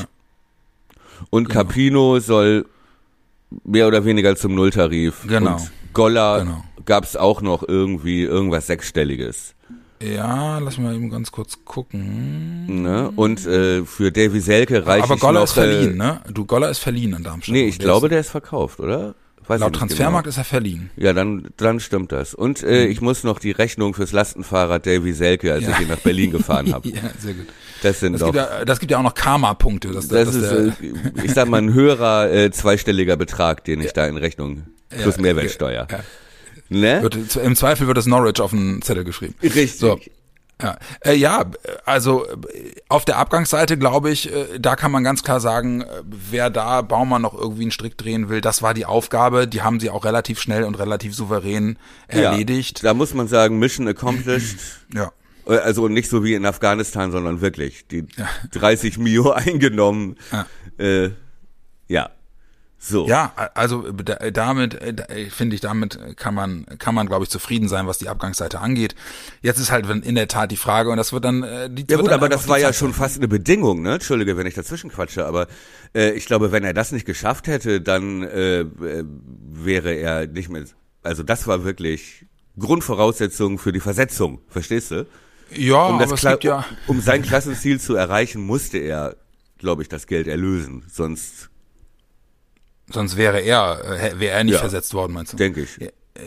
[1.29, 1.59] Und Genau.
[1.63, 2.65] Capino soll
[3.63, 5.25] mehr oder weniger zum Nulltarif.
[5.27, 5.55] Genau.
[5.55, 6.63] Und Golla Genau.
[6.85, 9.55] gab's auch noch irgendwie irgendwas Sechsstelliges.
[10.01, 12.81] Ja, lass mich mal eben ganz kurz gucken.
[12.81, 13.11] Ne?
[13.15, 16.21] Und äh, für Davy Selke reicht Aber ich Goller noch, ist verliehen, Äh, ne?
[16.33, 17.53] Du, Goller ist verliehen in Darmstadt.
[17.53, 19.13] nee, ich Der glaube, ist, der ist verkauft, oder?
[19.47, 20.29] Weiß Laut nicht Transfermarkt Genau.
[20.31, 20.89] ist er verliehen.
[20.95, 22.33] Ja, dann, dann stimmt das.
[22.33, 25.71] Und äh, ich muss noch die Rechnung fürs Lastenfahrrad Davy Selke, als Ja.
[25.71, 26.87] ich ihn nach Berlin gefahren habe.
[26.89, 27.47] Ja, sehr gut.
[27.81, 28.27] Das sind Das doch.
[28.27, 29.89] gibt, ja, das gibt ja auch noch Karma-Punkte.
[29.89, 30.71] Das dass ist, äh,
[31.23, 35.21] ich sag mal, ein höherer äh, zweistelliger Betrag, den ich da in Rechnung plus Ja,
[35.21, 35.87] Mehrwertsteuer.
[35.89, 35.99] ja.
[36.69, 37.01] Ne?
[37.01, 39.35] wird, Im Zweifel wird das Norwich auf den Zettel geschrieben.
[39.43, 39.73] Richtig.
[39.77, 39.99] So.
[40.61, 41.45] Ja, äh, ja
[41.85, 42.35] also äh,
[42.89, 46.81] auf der Abgangsseite glaube ich, äh, da kann man ganz klar sagen, äh, wer da
[46.81, 49.47] Baumann noch irgendwie einen Strick drehen will, das war die Aufgabe.
[49.47, 52.83] Die haben sie auch relativ schnell und relativ souverän erledigt.
[52.83, 54.57] Da muss man sagen, Mission accomplished.
[54.93, 55.11] Ja.
[55.47, 58.05] Äh, Also nicht so wie in Afghanistan, sondern wirklich die
[58.51, 60.17] 30 Mio eingenommen.
[60.31, 60.45] Ja.
[60.77, 61.11] Äh,
[61.87, 62.09] ja.
[62.83, 63.07] So.
[63.07, 67.67] Ja, also da- damit äh, finde ich, damit kann man kann man glaube ich zufrieden
[67.67, 68.95] sein, was die Abgangsseite angeht.
[69.43, 71.97] Jetzt ist halt in der Tat die Frage und das wird dann äh, die Ja
[71.97, 72.99] gut, aber einfach das war ja Zeit schon zeigen.
[73.03, 73.93] fast eine Bedingung, ne?
[73.93, 75.45] Entschuldige, wenn ich dazwischen quatsche, aber
[75.93, 80.49] äh, ich glaube, wenn er das nicht geschafft hätte, dann äh, äh, wäre er nicht
[80.49, 80.63] mehr.
[81.03, 82.25] Also das war wirklich
[82.57, 85.05] Grundvoraussetzung für die Versetzung, verstehst du?
[85.55, 89.17] Ja, Um, das ja um, um sein Klassenziel zu erreichen, musste er,
[89.59, 90.83] glaube ich, das Geld erlösen.
[90.91, 91.50] Sonst
[92.93, 93.81] sonst wäre er
[94.13, 94.59] äh, wäre er nicht Ja.
[94.59, 95.37] versetzt worden, meinst du?
[95.37, 95.79] denke ich.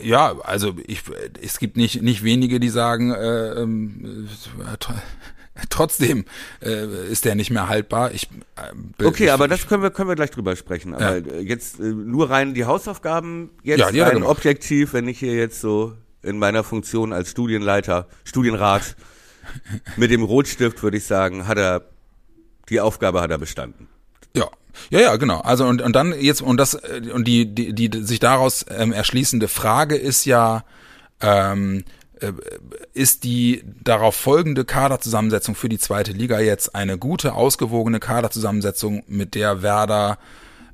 [0.02, 1.02] Ja, also ich,
[1.42, 4.28] es gibt nicht nicht wenige, die sagen, äh, ähm,
[4.60, 4.94] äh, tr-
[5.70, 6.24] trotzdem
[6.62, 8.10] äh, ist der nicht mehr haltbar.
[8.12, 10.94] Ich, äh, Okay, ich, aber das können wir können wir gleich drüber sprechen.
[10.94, 14.30] Aber äh, jetzt äh, nur rein die Hausaufgaben jetzt Ja, rein gemacht.
[14.30, 18.96] objektiv, wenn ich hier jetzt so in meiner Funktion als Studienleiter, Studienrat
[19.96, 21.82] mit dem Rotstift würde ich sagen, hat er
[22.70, 23.88] die Aufgabe hat er bestanden.
[24.36, 24.48] Ja,
[24.90, 25.40] ja, ja, genau.
[25.40, 28.92] Also und und dann jetzt und das äh, und die die die sich daraus ähm,
[28.92, 30.64] erschließende Frage ist ja
[31.20, 31.84] ähm,
[32.20, 32.32] äh,
[32.92, 39.34] ist die darauf folgende Kaderzusammensetzung für die zweite Liga jetzt eine gute, ausgewogene Kaderzusammensetzung, mit
[39.34, 40.18] der Werder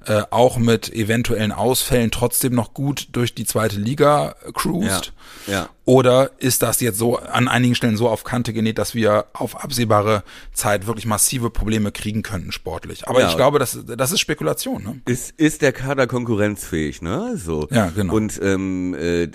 [0.06, 5.12] äh, auch mit eventuellen Ausfällen trotzdem noch gut durch die zweite Liga cruist?
[5.46, 5.68] Ja, ja.
[5.84, 9.62] Oder ist das jetzt so an einigen Stellen so auf Kante genäht, dass wir auf
[9.62, 13.08] absehbare Zeit wirklich massive Probleme kriegen könnten sportlich?
[13.08, 13.28] Aber Ja.
[13.28, 14.82] ich glaube, das, das ist Spekulation.
[14.84, 15.00] Ne?
[15.06, 17.36] Ist, ist der Kader konkurrenzfähig, ne?
[17.36, 17.66] So.
[17.70, 18.14] Ja, genau.
[18.14, 19.28] Und ähm, äh,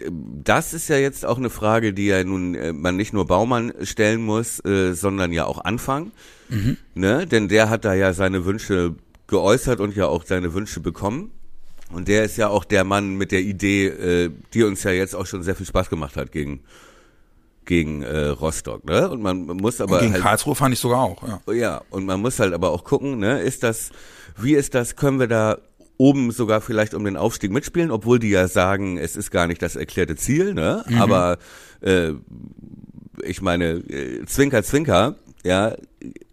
[0.43, 3.73] das ist ja jetzt auch eine Frage, die ja nun äh, man nicht nur Baumann
[3.83, 6.11] stellen muss, äh, sondern ja auch Anfang.
[6.49, 6.77] Mhm.
[6.93, 7.27] Ne?
[7.27, 8.95] Denn der hat da ja seine Wünsche
[9.27, 11.31] geäußert und ja auch seine Wünsche bekommen.
[11.91, 15.15] Und der ist ja auch der Mann mit der Idee, äh, die uns ja jetzt
[15.15, 16.61] auch schon sehr viel Spaß gemacht hat gegen
[17.65, 19.09] gegen äh, Rostock, ne?
[19.09, 21.23] Und man muss aber Und gegen halt Karlsruhe fand ich sogar auch.
[21.27, 21.53] Ja.
[21.53, 23.89] ja, und man muss halt aber auch gucken, ne, ist das,
[24.37, 25.57] wie ist das, können wir da
[25.97, 29.61] oben sogar vielleicht um den Aufstieg mitspielen, obwohl die ja sagen, es ist gar nicht
[29.61, 30.85] das erklärte Ziel, ne?
[30.99, 31.37] Aber
[31.81, 32.11] äh,
[33.23, 35.75] ich meine, äh, Zwinker, Zwinker, ja,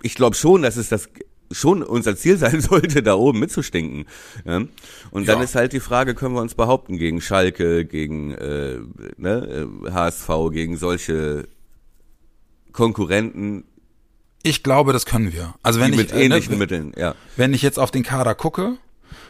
[0.02, 1.08] ich glaube schon, dass es das
[1.52, 4.06] schon unser Ziel sein sollte, da oben mitzustinken.
[4.44, 4.62] Ja?
[5.10, 5.44] Und dann Ja.
[5.44, 8.78] ist halt die Frage, können wir uns behaupten gegen Schalke, gegen äh,
[9.16, 11.46] ne, äh, HSV, gegen solche
[12.72, 13.64] Konkurrenten,
[14.44, 15.54] Ich glaube, das können wir.
[15.62, 17.14] Also wenn ich mit äh, ähnlichen ne, Mitteln, ja.
[17.36, 18.76] wenn ich jetzt auf den Kader gucke,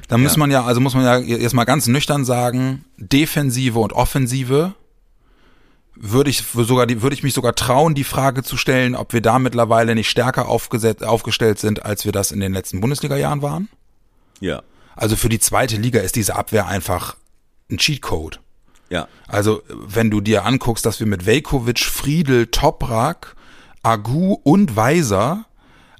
[0.08, 3.92] dann muss man ja, also muss man ja jetzt mal ganz nüchtern sagen, Defensive und
[3.92, 4.74] Offensive
[5.94, 9.20] würde ich sogar die, würde ich mich sogar trauen, die Frage zu stellen, ob wir
[9.20, 13.68] da mittlerweile nicht stärker aufgesetzt, aufgestellt sind, als wir das in den letzten Bundesliga-Jahren waren.
[14.40, 14.62] Ja.
[14.96, 17.16] Also für die zweite Liga ist diese Abwehr einfach
[17.70, 18.40] ein Cheatcode.
[18.90, 19.08] Ja.
[19.26, 23.36] Also wenn du dir anguckst, dass wir mit Velkovic, Friedel, Toprak,
[23.82, 25.46] Agu und Weiser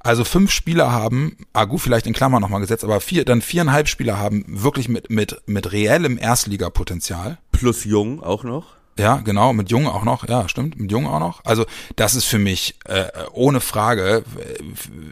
[0.04, 4.18] also fünf Spieler haben, Agu vielleicht in Klammern nochmal gesetzt, aber vier, dann viereinhalb Spieler
[4.18, 7.38] haben wirklich mit, mit, mit reellem Erstligapotenzial.
[7.52, 8.74] Plus Jung auch noch.
[8.98, 11.44] Ja, genau, mit Jung auch noch, ja, stimmt, mit Jung auch noch.
[11.44, 11.64] Also
[11.96, 14.22] das ist für mich äh, ohne Frage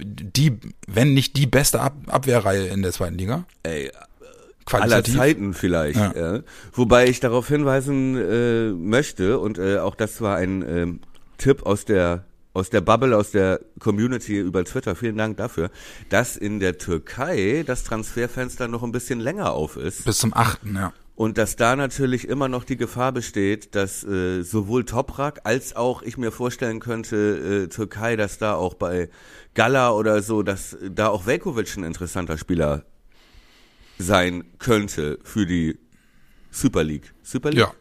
[0.03, 3.45] die, wenn nicht die beste Ab Abwehrreihe in der zweiten Liga.
[3.62, 3.90] Ey,
[4.71, 5.99] aller Zeiten vielleicht.
[5.99, 6.12] Ja.
[6.14, 6.40] Ja.
[6.73, 10.87] Wobei ich darauf hinweisen äh, möchte, und äh, auch das war ein äh,
[11.38, 15.71] Tipp aus der aus der Bubble, aus der Community über Twitter, vielen Dank dafür,
[16.09, 20.05] dass in der Türkei das Transferfenster noch ein bisschen länger auf ist.
[20.05, 20.93] Bis zum achten, ja.
[21.21, 26.01] Und dass da natürlich immer noch die Gefahr besteht, dass äh, sowohl Toprak als auch
[26.01, 29.11] ich mir vorstellen könnte, äh, Türkei, dass da auch bei
[29.53, 32.87] Gala oder so, dass da auch Velkovic ein interessanter Spieler
[33.99, 35.79] sein könnte für die
[36.51, 37.13] Super League.
[37.23, 37.59] Super League?
[37.59, 37.75] Ja.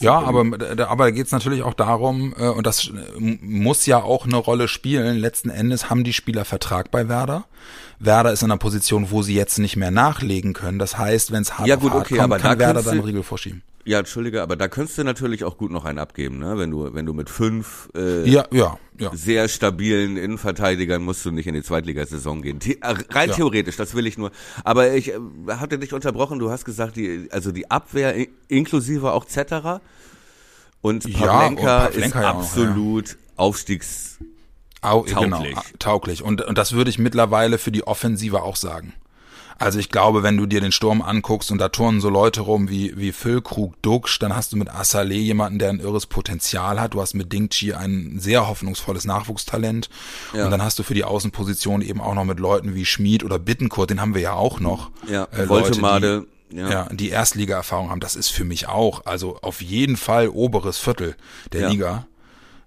[0.00, 0.40] Ja, aber,
[0.88, 4.68] aber da geht es natürlich auch darum, äh, und das muss ja auch eine Rolle
[4.68, 7.44] spielen, letzten Endes haben die Spieler Vertrag bei Werder.
[7.98, 10.78] Werder ist in einer Position, wo sie jetzt nicht mehr nachlegen können.
[10.78, 13.22] Das heißt, wenn es hart, ja, gut, hart okay, kommt, aber kann Werder dann Riegel
[13.22, 13.62] vorschieben.
[13.88, 16.58] Ja, entschuldige, aber da könntest du natürlich auch gut noch einen abgeben, ne?
[16.58, 19.10] Wenn du, wenn du mit fünf äh, ja, ja, ja.
[19.14, 22.60] sehr stabilen Innenverteidigern musst du nicht in die Zweitligasaison gehen.
[22.60, 23.36] The äh, rein ja.
[23.36, 24.30] theoretisch, das will ich nur.
[24.62, 28.14] Aber ich äh, hatte dich unterbrochen, du hast gesagt, die, also die Abwehr
[28.48, 29.80] inklusive auch Zetterer
[30.82, 33.18] und Pavlenka, ja, und Pavlenka ist absolut noch, ja.
[33.36, 34.18] Aufstiegs
[34.80, 35.54] Au, genau, tauglich.
[35.54, 36.22] Genau, tauglich.
[36.22, 38.92] Und, und das würde ich mittlerweile für die Offensive auch sagen.
[39.58, 42.70] Also ich glaube, wenn du dir den Sturm anguckst und da turnen so Leute rum
[42.70, 46.94] wie, wie Füllkrug, Duxch, dann hast du mit Assalé jemanden, der ein irres Potenzial hat.
[46.94, 49.90] Du hast mit Dingchi ein sehr hoffnungsvolles Nachwuchstalent.
[50.32, 50.44] Ja.
[50.44, 53.40] Und dann hast du für die Außenposition eben auch noch mit Leuten wie Schmid oder
[53.40, 54.90] Bittenkurt, den haben wir ja auch noch.
[55.08, 56.26] Ja, äh, Leute, Made.
[56.50, 56.70] Ja.
[56.70, 58.00] ja, die Erstliga-Erfahrung haben.
[58.00, 61.14] Das ist für mich auch, also auf jeden Fall oberes Viertel
[61.52, 61.68] der ja.
[61.68, 62.07] Liga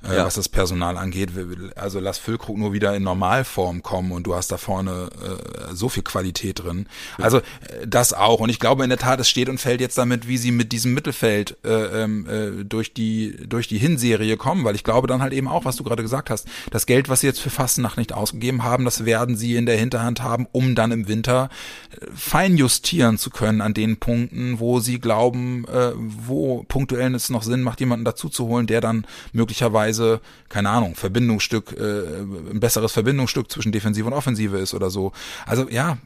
[0.09, 0.25] äh, ja.
[0.25, 1.29] was das Personal angeht.
[1.75, 5.89] Also lass Füllkrug nur wieder in Normalform kommen und du hast da vorne äh, so
[5.89, 6.87] viel Qualität drin.
[7.17, 8.39] Also äh, das auch.
[8.39, 10.71] Und ich glaube in der Tat, es steht und fällt jetzt damit, wie sie mit
[10.71, 15.21] diesem Mittelfeld äh, ähm, äh, durch die durch die Hinserie kommen, weil ich glaube dann
[15.21, 17.97] halt eben auch, was du gerade gesagt hast, das Geld, was sie jetzt für Fastennacht
[17.97, 21.49] nicht ausgegeben haben, das werden sie in der Hinterhand haben, um dann im Winter
[21.91, 27.29] äh, fein justieren zu können an den Punkten, wo sie glauben, äh, wo punktuell es
[27.29, 32.21] noch Sinn macht, jemanden dazu zu holen, der dann möglicherweise Weise, keine Ahnung, Verbindungsstück, äh,
[32.51, 35.11] ein besseres Verbindungsstück zwischen Defensive und Offensive ist oder so.
[35.45, 35.97] Also ja,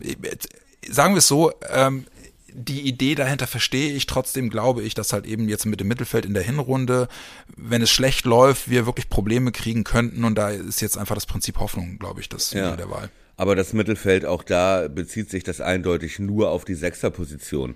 [0.89, 2.05] sagen wir es so, ähm,
[2.57, 6.25] die Idee dahinter verstehe ich, trotzdem glaube ich, dass halt eben jetzt mit dem Mittelfeld
[6.25, 7.09] in der Hinrunde,
[7.57, 11.25] wenn es schlecht läuft, wir wirklich Probleme kriegen könnten und da ist jetzt einfach das
[11.25, 12.75] Prinzip Hoffnung, glaube ich, das ja.
[12.75, 13.09] der Wahl.
[13.37, 17.75] Aber das Mittelfeld, auch da bezieht sich das eindeutig nur auf die Sechserposition.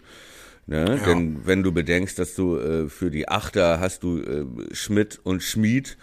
[0.70, 0.98] Ne?
[1.00, 1.06] Ja.
[1.06, 5.42] Denn wenn du bedenkst, dass du äh, für die Achter hast du äh, Schmidt und
[5.42, 5.98] Schmied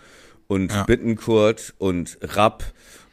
[0.49, 0.83] und ja.
[0.83, 2.65] Bittenkurt und Rapp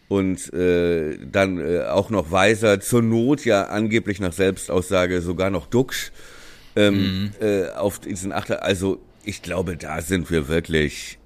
[0.07, 5.67] und äh, dann äh, auch noch Weiser, zur Not ja angeblich nach Selbstaussage sogar noch
[5.67, 6.11] Duxch
[6.75, 7.31] ähm, mhm.
[7.39, 8.63] äh, auf diesen Achter.
[8.63, 11.19] Also ich glaube, da sind wir wirklich.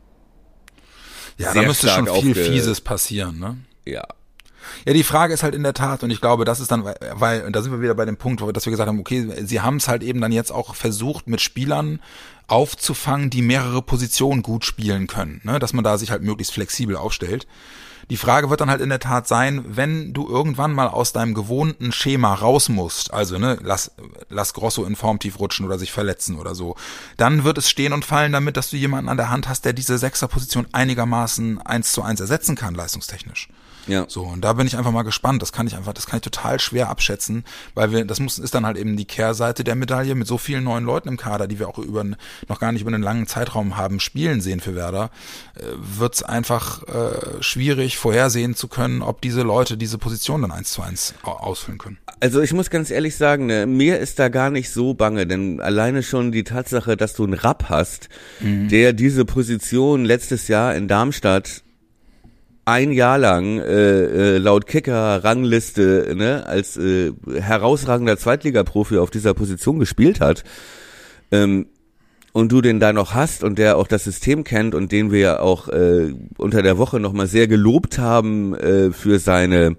[1.37, 3.57] Ja, da müsste schon viel Fieses passieren, ne?
[3.85, 4.05] Ja,
[4.85, 7.45] ja, die Frage ist halt in der Tat, und ich glaube, das ist dann, weil,
[7.45, 9.77] und da sind wir wieder bei dem Punkt, dass wir gesagt haben, okay, sie haben
[9.77, 11.99] es halt eben dann jetzt auch versucht, mit Spielern
[12.47, 15.59] aufzufangen, die mehrere Positionen gut spielen können, ne?
[15.59, 17.45] dass man da sich halt möglichst flexibel aufstellt.
[18.09, 21.33] Die Frage wird dann halt in der Tat sein, wenn du irgendwann mal aus deinem
[21.33, 23.91] gewohnten Schema raus musst, also ne, lass,
[24.29, 26.77] lass Grosso in Form tief rutschen oder sich verletzen oder so,
[27.17, 29.73] dann wird es stehen und fallen damit, dass du jemanden an der Hand hast, der
[29.73, 33.49] diese Sechserposition einigermaßen eins zu eins ersetzen kann, leistungstechnisch.
[33.87, 34.05] Ja.
[34.07, 35.41] So, und da bin ich einfach mal gespannt.
[35.41, 38.53] Das kann ich einfach, das kann ich total schwer abschätzen, weil wir, das muss, ist
[38.53, 41.59] dann halt eben die Kehrseite der Medaille mit so vielen neuen Leuten im Kader, die
[41.59, 42.03] wir auch über,
[42.47, 45.09] noch gar nicht über einen langen Zeitraum haben spielen sehen für Werder,
[45.55, 50.51] äh, wird es einfach äh, schwierig vorhersehen zu können, ob diese Leute diese Position dann
[50.51, 51.97] eins zu eins ausfüllen können.
[52.19, 55.61] Also ich muss ganz ehrlich sagen, ne, mir ist da gar nicht so bange, denn
[55.61, 58.69] alleine schon die Tatsache, dass du einen Rapp hast, mhm.
[58.69, 61.63] der diese Position letztes Jahr in Darmstadt
[62.67, 69.79] ein Jahr lang äh, äh, laut Kicker-Rangliste ne, als äh, herausragender Zweitligaprofi auf dieser Position
[69.79, 70.43] gespielt hat
[71.31, 71.67] ähm,
[72.33, 75.19] und du den da noch hast und der auch das System kennt und den wir
[75.19, 79.77] ja auch äh, unter der Woche nochmal sehr gelobt haben äh, für seine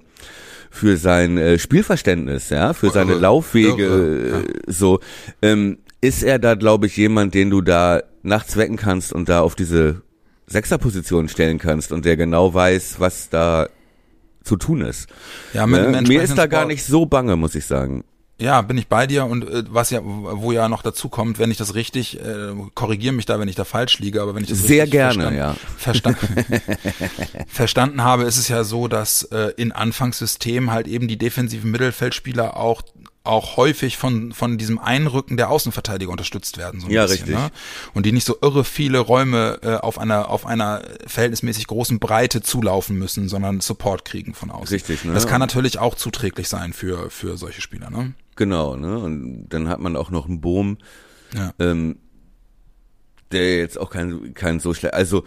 [0.70, 5.00] für sein äh, Spielverständnis, ja, für seine Laufwege, äh, so.
[5.42, 9.40] Ähm, ist er da, glaube ich, jemand, den du da nachts wecken kannst und da
[9.40, 10.02] auf diese
[10.48, 13.68] Sechserposition stellen kannst und der genau weiß, was da
[14.42, 15.08] zu tun ist.
[15.52, 18.04] Ja, mit, mit Mir ist da gar nicht so bange, muss ich sagen.
[18.40, 21.50] Ja, bin ich bei dir und äh, was ja, wo ja noch dazu kommt, wenn
[21.50, 24.50] ich das richtig, äh, korrigiere mich da, wenn ich da falsch liege, aber wenn ich
[24.50, 25.56] das Sehr richtig gerne, verstanden, ja.
[25.76, 26.44] verstanden,
[27.48, 32.56] verstanden habe, ist es ja so, dass äh, in Anfangssystemen halt eben die defensiven Mittelfeldspieler
[32.56, 32.82] auch
[33.28, 37.34] auch häufig von von diesem Einrücken der Außenverteidiger unterstützt werden so ein Ja, bisschen, richtig.
[37.36, 37.50] Ne?
[37.94, 42.42] und die nicht so irre viele Räume äh, auf einer auf einer verhältnismäßig großen Breite
[42.42, 44.74] zulaufen müssen, sondern Support kriegen von außen.
[44.74, 45.12] Richtig, ne?
[45.14, 48.14] Das kann natürlich auch zuträglich sein für für solche Spieler, ne?
[48.36, 48.98] Genau, ne?
[48.98, 50.78] Und dann hat man auch noch einen Boom,
[51.34, 51.52] Ja.
[51.58, 51.98] ähm,
[53.32, 54.94] der jetzt auch kein, kein so schlecht.
[54.94, 55.24] Also,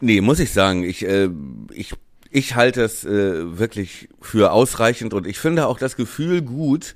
[0.00, 1.30] nee, muss ich sagen, ich, äh,
[1.72, 1.94] ich,
[2.32, 6.94] ich halte es äh, wirklich für ausreichend und ich finde auch das Gefühl gut,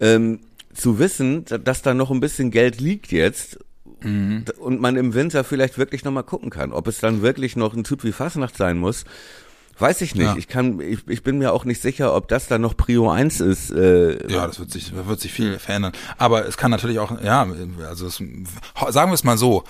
[0.00, 0.40] ähm,
[0.74, 3.58] zu wissen, da- dass da noch ein bisschen Geld liegt jetzt
[4.02, 4.44] Mhm.
[4.58, 7.82] und man im Winter vielleicht wirklich nochmal gucken kann, ob es dann wirklich noch ein
[7.84, 9.04] Typ wie Fasnacht sein muss.
[9.78, 10.24] Weiß ich nicht.
[10.26, 10.36] Ja.
[10.36, 13.40] Ich kann, ich, ich bin mir auch nicht sicher, ob das dann noch Prio 1
[13.40, 13.70] ist.
[13.70, 15.92] Äh, Ja, das wird sich, da wird sich viel verändern.
[16.16, 17.46] Aber es kann natürlich auch, ja,
[17.86, 19.64] also es, sagen wir es mal so,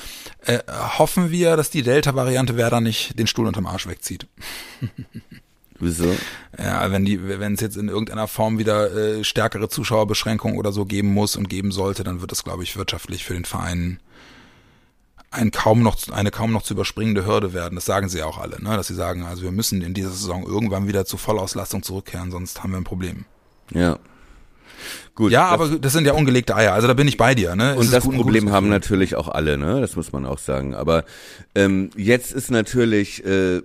[0.44, 0.60] äh,
[0.98, 4.26] hoffen wir, dass die Delta-Variante Werder nicht den Stuhl unterm Arsch wegzieht.
[5.78, 6.14] Wieso?
[6.58, 10.86] Ja, wenn die, wenn es jetzt in irgendeiner Form wieder äh, stärkere Zuschauerbeschränkungen oder so
[10.86, 14.00] geben muss und geben sollte, dann wird es, glaube ich, wirtschaftlich für den Verein
[15.30, 17.74] ein kaum noch, eine kaum noch zu überspringende Hürde werden.
[17.74, 18.76] Das sagen sie ja auch alle, ne?
[18.76, 22.62] dass sie sagen, also wir müssen in dieser Saison irgendwann wieder zu Vollauslastung zurückkehren, sonst
[22.62, 23.24] haben wir ein Problem.
[23.72, 23.98] Ja.
[25.14, 25.32] Gut.
[25.32, 26.72] Ja, das- aber das sind ja ungelegte Eier.
[26.74, 27.56] Also da bin ich bei dir.
[27.56, 27.74] Ne?
[27.76, 29.80] Und das gut- Problem haben natürlich auch alle, ne?
[29.80, 30.74] Das muss man auch sagen.
[30.74, 31.04] Aber
[31.54, 33.62] ähm, jetzt ist natürlich äh,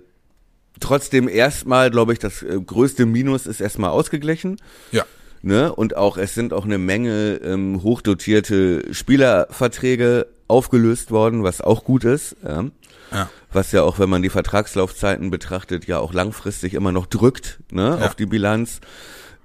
[0.80, 4.56] trotzdem erstmal, glaube ich, das äh, größte Minus ist erstmal ausgeglichen.
[4.90, 5.04] Ja.
[5.42, 5.72] Ne?
[5.74, 12.04] Und auch es sind auch eine Menge ähm, hochdotierte Spielerverträge aufgelöst worden, was auch gut
[12.04, 12.36] ist.
[12.44, 12.66] Ja?
[13.10, 13.30] Ja.
[13.52, 17.98] Was ja auch, wenn man die Vertragslaufzeiten betrachtet, ja auch langfristig immer noch drückt ne?
[18.00, 18.06] Ja.
[18.06, 18.80] auf die Bilanz.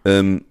[0.05, 0.45] Ähm,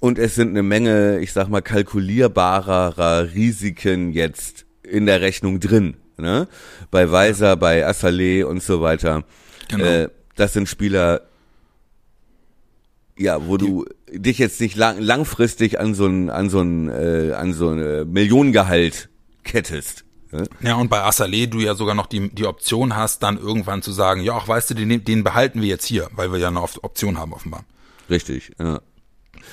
[0.00, 5.96] und es sind eine Menge, ich sag mal, kalkulierbarer Risiken jetzt in der Rechnung drin.
[6.18, 6.46] Ne?
[6.90, 9.24] Bei Weiser, bei Assalé und so weiter.
[9.68, 9.84] Genau.
[9.84, 11.22] Äh, das sind Spieler,
[13.16, 17.32] ja, wo du dich jetzt nicht lang, langfristig an so ein, an so ein, äh,
[17.32, 19.08] an so ein Millionengehalt
[19.44, 20.04] kettest.
[20.32, 20.48] Ne?
[20.60, 23.92] Ja, und bei Assalé du ja sogar noch die, die Option hast, dann irgendwann zu
[23.92, 26.62] sagen, ja, ach, weißt du, den, den behalten wir jetzt hier, weil wir ja eine
[26.62, 27.64] Op- Option haben offenbar.
[28.10, 28.80] Richtig, ja.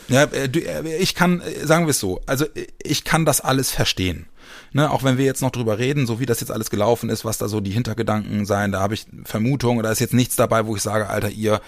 [0.08, 2.46] Ja, äh, du, äh, ich kann, äh, sagen wir es so, also
[2.82, 4.28] ich kann das alles verstehen.
[4.74, 7.26] Ne, auch wenn wir jetzt noch drüber reden, so wie das jetzt alles gelaufen ist,
[7.26, 10.66] was da so die Hintergedanken sein, da habe ich Vermutungen, da ist jetzt nichts dabei,
[10.66, 11.62] wo ich sage, Alter, ihr,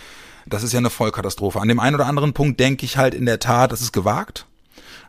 [0.45, 1.59] das ist ja eine Vollkatastrophe.
[1.59, 4.47] An dem einen oder anderen Punkt denke ich halt in der Tat, das ist gewagt.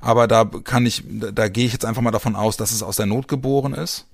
[0.04, 2.82] Aber da kann ich, da, da gehe ich jetzt einfach mal davon aus, dass es
[2.82, 4.06] aus der Not geboren ist.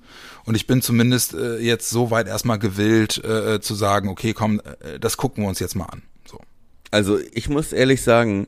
[0.44, 4.60] Und ich bin zumindest äh, jetzt so weit erstmal gewillt äh, zu sagen, okay, komm,
[4.60, 6.02] äh, das gucken wir uns jetzt mal an.
[6.24, 6.38] So.
[6.92, 8.46] Also ich muss ehrlich sagen,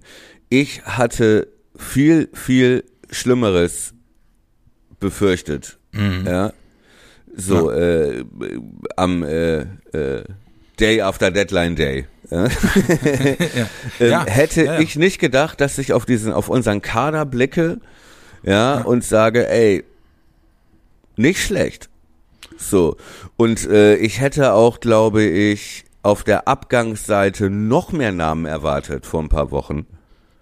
[0.51, 3.93] ich hatte viel, viel Schlimmeres
[5.01, 5.79] befürchtet.
[6.25, 6.53] Ja.
[7.35, 8.25] So, äh,
[8.97, 9.63] am äh,
[9.93, 10.25] äh,
[10.79, 12.07] Day after Deadline Day.
[13.99, 14.23] Ja.
[14.23, 17.81] ähm, hätte ich nicht gedacht, dass ich auf diesen, auf unseren Kader blicke,
[18.43, 19.85] ja, und sage, ey,
[21.17, 21.89] nicht schlecht.
[22.57, 22.97] So.
[23.37, 29.23] Und äh, ich hätte auch, glaube ich, auf der Abgangsseite noch mehr Namen erwartet vor
[29.23, 29.87] ein paar Wochen.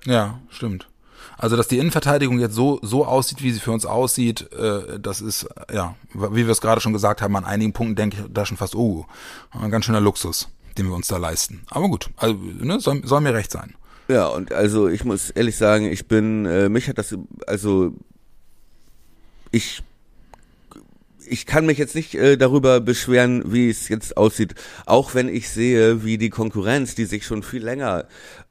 [0.06, 0.88] Ja, stimmt.
[1.36, 5.20] Also, dass die Innenverteidigung jetzt so, so aussieht, wie sie für uns aussieht, äh, das
[5.22, 8.24] ist, äh, ja, wie wir es gerade schon gesagt haben, an einigen Punkten denke ich
[8.32, 9.06] da schon fast, oh,
[9.52, 10.48] ein ganz schöner Luxus,
[10.78, 11.62] den wir uns da leisten.
[11.68, 13.74] Aber gut, also, ne, soll, soll mir recht sein.
[14.08, 17.16] Ja, und also ich muss ehrlich sagen, ich bin, äh, mich hat das,
[17.46, 17.94] also
[19.52, 19.82] ich
[21.30, 24.54] ich kann mich jetzt nicht äh, darüber beschweren, wie es jetzt aussieht,
[24.84, 28.06] auch wenn ich sehe, wie die Konkurrenz, die sich schon viel länger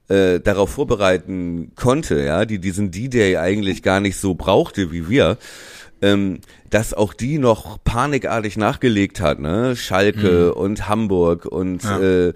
[0.07, 5.37] äh, darauf vorbereiten konnte, ja, die diesen D-Day eigentlich gar nicht so brauchte wie wir,
[6.01, 6.39] ähm,
[6.69, 9.75] dass auch die noch panikartig nachgelegt hat, ne?
[9.75, 11.99] Schalke und Hamburg und Ja.
[11.99, 12.33] äh,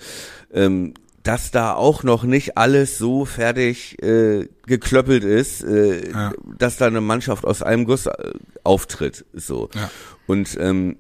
[0.54, 0.94] ähm,
[1.24, 6.34] dass da auch noch nicht alles so fertig äh, geklöppelt ist, äh, Ja.
[6.58, 8.32] dass da eine Mannschaft aus einem Guss äh,
[8.66, 9.24] auftritt.
[9.34, 9.70] So.
[9.74, 9.90] Ja.
[10.28, 10.98] Und ähm,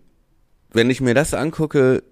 [0.71, 2.03] wenn ich mir das angucke,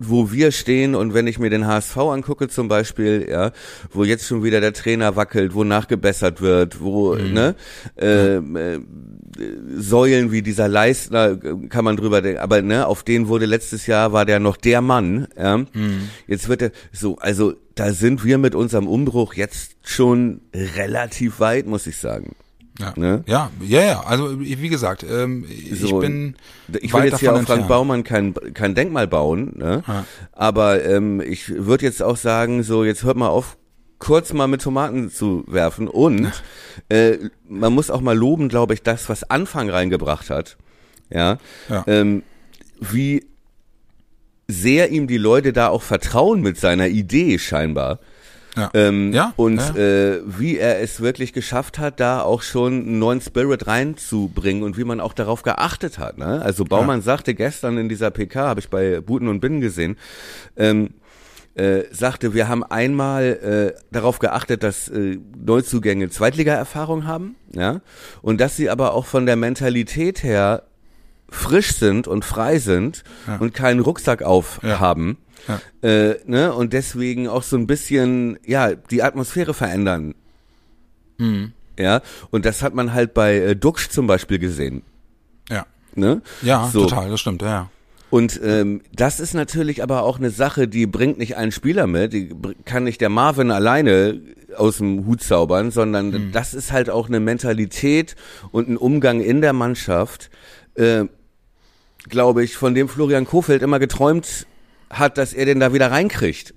[0.00, 3.52] wo wir stehen und wenn ich mir den HSV angucke zum Beispiel, ja,
[3.92, 7.54] wo jetzt schon wieder der Trainer wackelt, wo nachgebessert wird, wo, ne,
[7.98, 8.78] ähm, äh,
[9.76, 13.86] Säulen wie dieser Leistner, äh, kann man drüber denken, aber ne, auf den wurde letztes
[13.86, 15.64] Jahr, war der noch der Mann, ja.
[16.26, 21.66] Jetzt wird er, so, also da sind wir mit unserem Umbruch jetzt schon relativ weit,
[21.66, 22.34] muss ich sagen.
[22.80, 23.22] Ja, Ne?
[23.26, 24.00] ja, ja, ja.
[24.00, 26.36] Also wie gesagt, ähm, ich So, bin
[26.80, 27.68] Ich will jetzt hier davon auf Frank.
[27.68, 29.82] Baumann kein, kein Denkmal bauen, ne?
[29.86, 30.04] Ja.
[30.32, 33.56] aber ähm, ich würde jetzt auch sagen, so jetzt hört mal auf,
[33.98, 36.32] kurz mal mit Tomaten zu werfen und
[36.88, 40.56] äh, man muss auch mal loben, glaube ich, das, was Anfang reingebracht hat,
[41.10, 41.36] ja,
[41.68, 41.84] Ja.
[41.86, 42.22] Ähm,
[42.80, 43.26] wie
[44.48, 47.98] sehr ihm die Leute da auch vertrauen mit seiner Idee scheinbar.
[48.56, 48.70] Ja.
[48.74, 49.76] Ähm, Ja, und ja.
[49.76, 54.76] Äh, wie er es wirklich geschafft hat, da auch schon einen neuen Spirit reinzubringen und
[54.76, 56.18] wie man auch darauf geachtet hat.
[56.18, 56.42] Ne?
[56.42, 59.96] Also Baumann sagte gestern in dieser PK, habe ich bei Buten und Binnen gesehen,
[60.56, 60.90] ähm,
[61.54, 67.80] äh, sagte, wir haben einmal äh, darauf geachtet, dass äh, Neuzugänge Zweitliga-Erfahrung haben, ja,
[68.22, 70.62] und dass sie aber auch von der Mentalität her
[71.28, 73.36] frisch sind und frei sind Ja.
[73.38, 75.18] und keinen Rucksack aufhaben.
[75.20, 75.29] Ja.
[75.82, 76.52] Äh, ne?
[76.52, 80.14] Und deswegen auch so ein bisschen, ja, die Atmosphäre verändern.
[81.18, 81.52] Mhm.
[81.78, 84.82] Ja, und das hat man halt bei äh, Duxch zum Beispiel gesehen.
[85.48, 86.20] Ja, Ne?
[86.42, 86.82] ja, So.
[86.86, 87.70] total, das stimmt, ja, ja.
[88.10, 92.12] Und ähm, das ist natürlich aber auch eine Sache, die bringt nicht einen Spieler mit,
[92.12, 92.34] die
[92.64, 94.20] kann nicht der Marvin alleine
[94.56, 96.32] aus dem Hut zaubern, sondern Mhm.
[96.32, 98.16] das ist halt auch eine Mentalität
[98.50, 100.28] und ein Umgang in der Mannschaft,
[100.74, 101.04] äh,
[102.08, 104.46] glaube ich, von dem Florian Kofeld immer geträumt
[104.90, 106.54] hat, dass er den da wieder reinkriegt.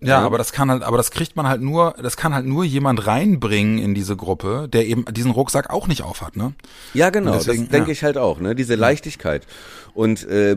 [0.00, 2.64] Ja, aber das kann halt, aber das kriegt man halt nur, das kann halt nur
[2.64, 6.54] jemand reinbringen in diese Gruppe, der eben diesen Rucksack auch nicht aufhat, ne?
[6.94, 7.92] Ja, genau, Deswegen, das denke ja.
[7.92, 8.54] ich halt auch, ne?
[8.54, 9.46] Diese Leichtigkeit.
[9.94, 10.56] Und äh,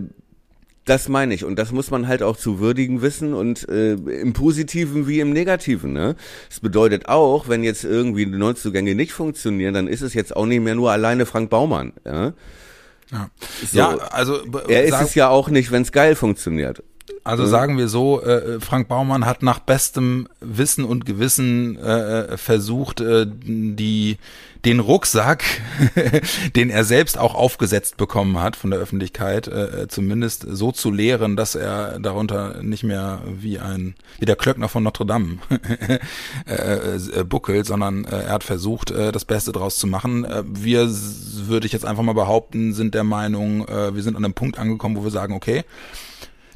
[0.90, 1.46] das meine ich.
[1.46, 5.32] Und das muss man halt auch zu würdigen wissen und äh, im Positiven wie im
[5.32, 5.94] Negativen.
[5.94, 6.16] Ne?
[6.50, 10.46] Das bedeutet auch, wenn jetzt irgendwie die Neuzugänge nicht funktionieren, dann ist es jetzt auch
[10.46, 11.94] nicht mehr nur alleine Frank Baumann.
[12.06, 12.34] Ja,
[13.12, 13.30] Ja,
[13.72, 13.78] So.
[13.78, 16.84] ja also er ist es ja auch nicht, wenn es geil funktioniert.
[17.24, 23.02] Also sagen wir so, äh, Frank Baumann hat nach bestem Wissen und Gewissen äh, versucht,
[23.02, 24.18] äh, die
[24.66, 25.44] den Rucksack,
[26.56, 31.36] den er selbst auch aufgesetzt bekommen hat von der Öffentlichkeit, äh, zumindest so zu leeren,
[31.38, 35.38] dass er darunter nicht mehr wie ein wie der Klöckner von Notre Dame
[36.46, 40.26] äh, äh, buckelt, sondern äh, er hat versucht, äh, das Beste draus zu machen.
[40.26, 44.26] Äh, wir, würde ich jetzt einfach mal behaupten, sind der Meinung, äh, wir sind an
[44.26, 45.64] einem Punkt angekommen, wo wir sagen, okay,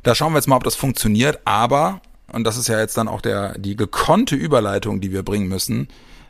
[0.04, 2.01] da schauen wir jetzt mal, ob das funktioniert, aber,
[2.32, 5.88] und das ist ja jetzt dann auch der, die gekonnte Überleitung, die wir bringen müssen,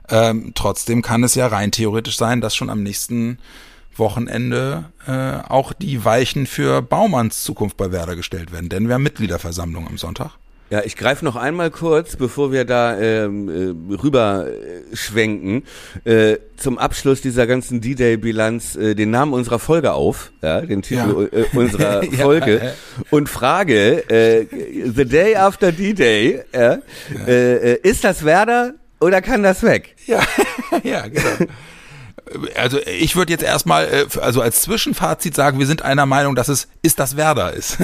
[0.10, 3.40] ähm, trotzdem kann es ja rein theoretisch sein, dass schon am nächsten
[3.96, 9.04] Wochenende äh, auch die Weichen für Baumanns Zukunft bei Werder gestellt werden, denn wir haben
[9.04, 10.32] Mitgliederversammlung am Sonntag.
[10.74, 13.48] Ja, ich greife noch einmal kurz, bevor wir da ähm,
[13.92, 15.66] äh, rüber äh, schwenken,
[16.04, 21.30] äh, zum Abschluss dieser ganzen D-Day-Bilanz äh, den Namen unserer Folge auf, ja, den Titel
[21.32, 21.40] Ja.
[21.42, 22.24] äh, unserer Ja.
[22.24, 22.74] Folge
[23.12, 24.48] und frage, äh,
[24.96, 26.80] The Day After D-Day, ja,
[27.28, 29.96] Äh, äh, ist das Werder oder kann das weg?
[30.08, 30.24] Ja,
[30.84, 31.52] ja, genau.
[32.56, 36.68] Also ich würde jetzt erstmal, also als Zwischenfazit sagen, wir sind einer Meinung, dass es
[36.82, 37.78] ist das Werder ist.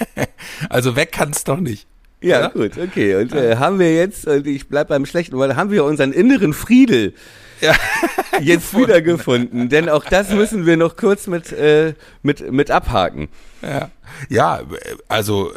[0.68, 1.86] also weg kann es doch nicht.
[2.20, 2.48] Ja, Ja?
[2.48, 3.16] gut, okay.
[3.16, 6.52] Und äh, haben wir jetzt, und ich bleib beim Schlechten, weil haben wir unseren inneren
[6.52, 7.14] Friedel
[7.60, 7.74] Ja.
[8.40, 9.68] jetzt wiedergefunden.
[9.68, 13.28] Denn auch das müssen wir noch kurz mit, äh, mit, mit abhaken.
[13.62, 13.90] Ja,
[14.28, 14.60] ja
[15.08, 15.52] also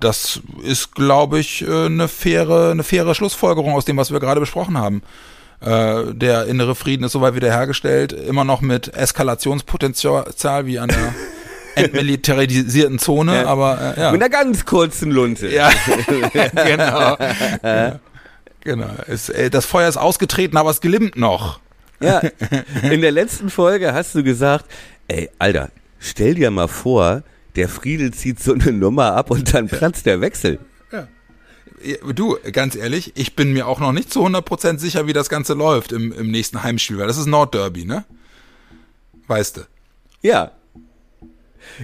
[0.00, 4.40] das ist, glaube ich, äh, eine faire, eine faire Schlussfolgerung aus dem, was wir gerade
[4.40, 5.02] besprochen haben.
[5.60, 11.14] Äh, Der innere Frieden ist soweit wiederhergestellt, immer noch mit Eskalationspotenzial wie an der
[11.76, 13.46] entmilitarisierten Zone, Ja.
[13.46, 14.12] aber äh, ja.
[14.12, 15.48] Mit einer ganz kurzen Lunte.
[15.48, 15.70] Ja,
[16.64, 17.16] genau.
[17.62, 18.00] ja.
[18.60, 18.90] Genau.
[19.06, 21.60] Es, äh, das Feuer ist ausgetreten, aber es glimmt noch.
[22.00, 22.20] Ja.
[22.90, 24.64] In der letzten Folge hast du gesagt,
[25.08, 25.70] ey, Alter,
[26.00, 27.22] stell dir mal vor,
[27.54, 30.58] der Friedel zieht so eine Nummer ab und dann platzt der Wechsel.
[32.14, 35.52] Du, ganz ehrlich, ich bin mir auch noch nicht zu 100% sicher, wie das Ganze
[35.52, 38.04] läuft im, im nächsten Heimspiel, weil das ist Nordderby, ne?
[39.28, 39.60] Weißt du.
[40.22, 40.52] Ja.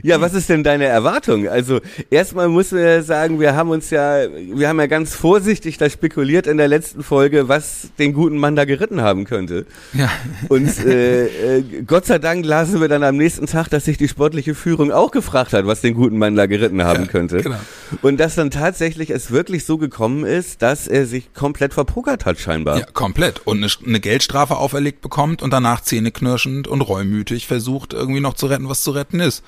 [0.02, 1.48] Ja, was ist denn deine Erwartung?
[1.48, 1.80] Also
[2.10, 5.88] erstmal muss man ja sagen, wir haben uns ja, wir haben ja ganz vorsichtig da
[5.90, 9.66] spekuliert in der letzten Folge, was den guten Mann da geritten haben könnte.
[9.92, 10.10] Ja.
[10.48, 14.08] Und äh, äh, Gott sei Dank lasen wir dann am nächsten Tag, dass sich die
[14.08, 17.42] sportliche Führung auch gefragt hat, was den guten Mann da geritten haben Ja, könnte.
[17.42, 17.56] genau.
[18.02, 22.38] Und dass dann tatsächlich es wirklich so gekommen ist, dass er sich komplett verpokert hat
[22.38, 22.78] scheinbar.
[22.78, 23.40] Ja, komplett.
[23.46, 28.46] Und eine, eine Geldstrafe auferlegt bekommt und danach zähneknirschend und reumütig versucht, irgendwie noch zu
[28.46, 29.42] retten, was zu retten ist.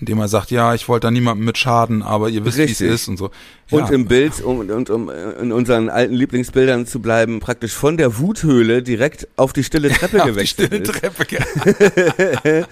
[0.00, 2.80] Indem er sagt, ja, ich wollte da niemandem mit schaden, aber ihr wisst, wie es
[2.80, 3.30] ist und so.
[3.70, 3.78] Ja.
[3.78, 5.10] Und im Bild, um, und um
[5.42, 10.18] in unseren alten Lieblingsbildern zu bleiben, praktisch von der Wuthöhle direkt auf die stille Treppe
[10.22, 10.82] auf die gewechselt stille.
[10.84, 11.26] Treppe.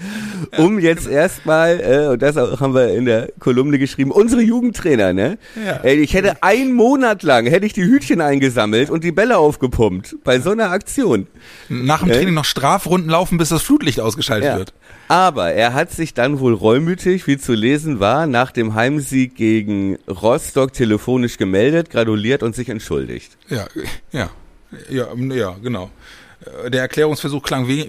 [0.58, 5.38] um jetzt erstmal, äh, und das haben wir in der Kolumne geschrieben, unsere Jugendtrainer, ne?
[5.64, 5.80] Ja.
[5.82, 10.16] Ey, ich hätte einen Monat lang, hätte ich die Hütchen eingesammelt und die Bälle aufgepumpt
[10.24, 11.26] bei so einer Aktion.
[11.68, 12.14] Nach dem Äh?
[12.16, 14.58] Training noch Strafrunden laufen, bis das Flutlicht ausgeschaltet Ja.
[14.58, 14.72] wird.
[15.08, 19.96] Aber er hat sich dann wohl reumütig, wie zu lesen war, nach dem Heimsieg gegen
[20.08, 23.36] Rostock telefonisch gemeldet, gratuliert und sich entschuldigt.
[23.48, 23.66] Ja,
[24.12, 24.30] ja,
[24.90, 25.90] ja, ja, genau.
[26.64, 27.86] Äh, Der Erklärungsversuch klang, we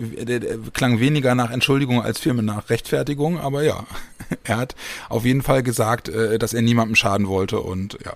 [0.74, 3.86] klang weniger nach Entschuldigung als vielmehr nach Rechtfertigung, aber ja,
[4.44, 4.76] er hat
[5.10, 8.14] auf jeden Fall gesagt, äh, dass er niemandem schaden wollte und ja.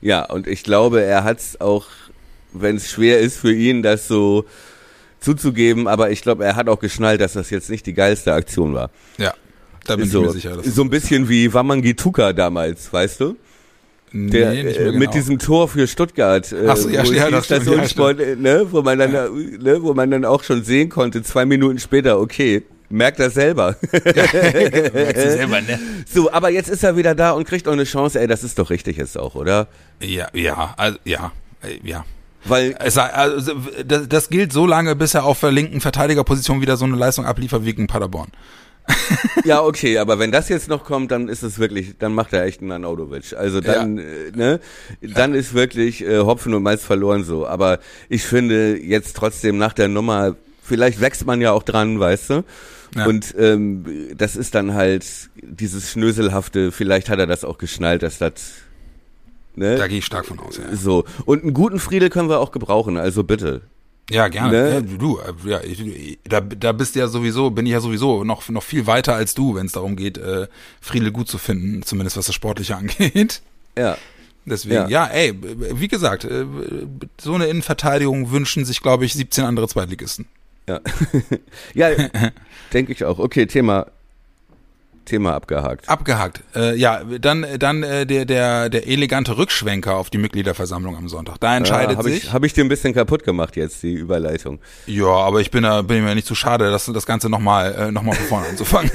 [0.00, 1.86] Ja, und ich glaube, er hat es auch,
[2.52, 4.44] wenn es schwer ist für ihn, das so
[5.18, 8.74] zuzugeben, aber ich glaube, er hat auch geschnallt, dass das jetzt nicht die geilste Aktion
[8.74, 8.90] war.
[9.16, 9.34] Ja,
[9.88, 10.62] da bin so, ich mir sicher.
[10.62, 13.36] So ein bisschen wie Wamangituka damals, weißt du?
[14.12, 15.12] Der, nee, nicht äh, mehr mit genau.
[15.12, 18.98] diesem Tor für Stuttgart, äh, so, ja, wo ja, das stimmt, ja, ne, wo man
[18.98, 23.28] dann, ne, wo man dann auch schon sehen konnte, zwei Minuten später, okay, merkt er
[23.28, 23.76] selber.
[23.92, 25.78] Merkst du selber, ne?
[26.10, 28.58] so, aber jetzt ist er wieder da und kriegt auch eine Chance, ey, das ist
[28.58, 29.68] doch richtig jetzt auch, oder?
[30.00, 31.32] Ja, ja, also, ja,
[31.62, 32.04] äh, ja.
[32.44, 33.52] Weil, Es also,
[33.84, 37.26] das, das gilt so lange, bis er auf der linken Verteidigerposition wieder so eine Leistung
[37.26, 38.30] abliefert wie gegen Paderborn.
[39.44, 42.44] Ja, okay, aber wenn das jetzt noch kommt, dann ist es wirklich, dann macht er
[42.44, 43.34] echt einen Anaudovic.
[43.34, 44.60] Also dann, äh, ne,
[45.00, 47.46] dann ist wirklich äh, Hopfen und Malz verloren so.
[47.46, 47.78] Aber
[48.08, 52.44] ich finde jetzt trotzdem nach der Nummer, vielleicht wächst man ja auch dran, weißt du?
[52.96, 53.06] Ja.
[53.06, 53.84] Und ähm,
[54.16, 55.04] das ist dann halt
[55.42, 58.32] dieses Schnöselhafte, vielleicht hat er das auch geschnallt, dass das,
[59.54, 59.76] ne?
[59.76, 60.74] Da gehe ich stark von aus, ja.
[60.74, 61.04] So.
[61.26, 63.62] Und einen guten Friedel können wir auch gebrauchen, also bitte.
[64.10, 64.52] Ja, gerne.
[64.52, 64.74] Ne?
[64.74, 68.62] Ja, du, ja, ich, da, da bist ja sowieso, bin ich ja sowieso noch, noch
[68.62, 70.48] viel weiter als du, wenn es darum geht, äh,
[70.80, 73.42] Friedel gut zu finden, zumindest was das Sportliche angeht.
[73.76, 73.96] Ja.
[74.46, 74.88] Deswegen, Ja.
[74.88, 75.34] ja, ey,
[75.78, 76.46] wie gesagt, äh,
[77.20, 80.26] so eine Innenverteidigung wünschen sich, glaube ich, 17 andere Zweitligisten.
[80.66, 80.80] Ja,
[81.74, 81.90] ja
[82.72, 83.18] denke ich auch.
[83.18, 83.86] Okay, Thema,
[85.08, 85.88] Thema abgehakt.
[85.88, 86.42] Abgehakt.
[86.54, 91.38] Äh, ja, dann, dann äh, der, der, der elegante Rückschwenker auf die Mitgliederversammlung am Sonntag.
[91.40, 92.24] Da entscheidet habe sich.
[92.24, 94.60] ich, hab ich dir ein bisschen kaputt gemacht jetzt, die Überleitung.
[94.86, 97.90] Ja, aber ich bin da bin mir nicht zu schade, das, das Ganze nochmal äh,
[97.90, 98.90] noch mal von vorne anzufangen.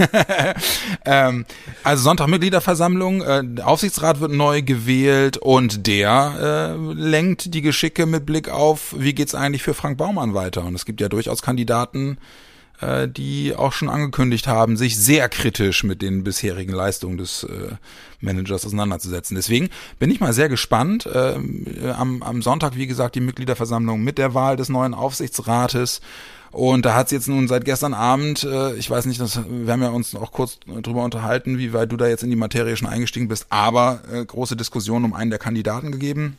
[1.06, 1.46] ähm,
[1.84, 8.06] also Sonntag Mitgliederversammlung, äh, der Aufsichtsrat wird neu gewählt und der äh, lenkt die Geschicke
[8.06, 10.64] mit Blick auf, wie geht's eigentlich für Frank Baumann weiter.
[10.64, 12.18] Und es gibt ja durchaus Kandidaten,
[12.84, 17.76] äh, die auch schon angekündigt haben, sich sehr kritisch mit den bisherigen Leistungen des äh,
[18.20, 19.36] Managers auseinanderzusetzen.
[19.36, 19.70] Deswegen
[20.00, 21.06] bin ich mal sehr gespannt.
[21.06, 21.36] Äh,
[21.98, 26.02] am, am Sonntag, wie gesagt, die Mitgliederversammlung mit der Wahl des neuen Aufsichtsrates.
[26.52, 29.74] Und da hat es jetzt nun seit gestern Abend, äh, ich weiß nicht, das, wir
[29.74, 32.78] haben ja uns auch kurz drüber unterhalten, wie weit du da jetzt in die Materie
[32.78, 36.38] schon eingestiegen bist, aber äh, große Diskussion um einen der Kandidaten gegeben.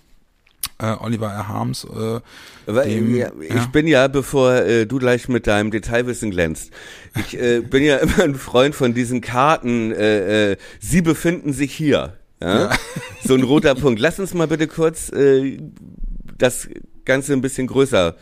[0.79, 1.49] Äh, Oliver R.
[1.49, 1.85] Harms.
[1.85, 2.21] Äh,
[2.67, 6.73] Weil, dem, ja, ich bin ja, bevor äh, du gleich mit deinem Detailwissen glänzt,
[7.17, 11.73] ich äh, bin ja immer ein Freund von diesen Karten, äh, äh, sie befinden sich
[11.73, 12.15] hier.
[12.41, 12.71] Ja?
[13.25, 14.01] So ein roter Punkt.
[14.01, 15.59] Lass uns mal bitte kurz äh,
[16.37, 16.69] das
[17.05, 18.17] Ganze ein bisschen größer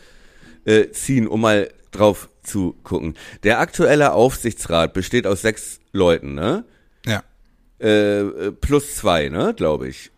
[0.65, 3.15] äh, ziehen, um mal drauf zu gucken.
[3.43, 6.65] Der aktuelle Aufsichtsrat besteht aus sechs Leuten, ne?
[7.05, 7.23] ja.
[7.79, 10.11] Äh, äh, plus zwei, ne, glaube ich.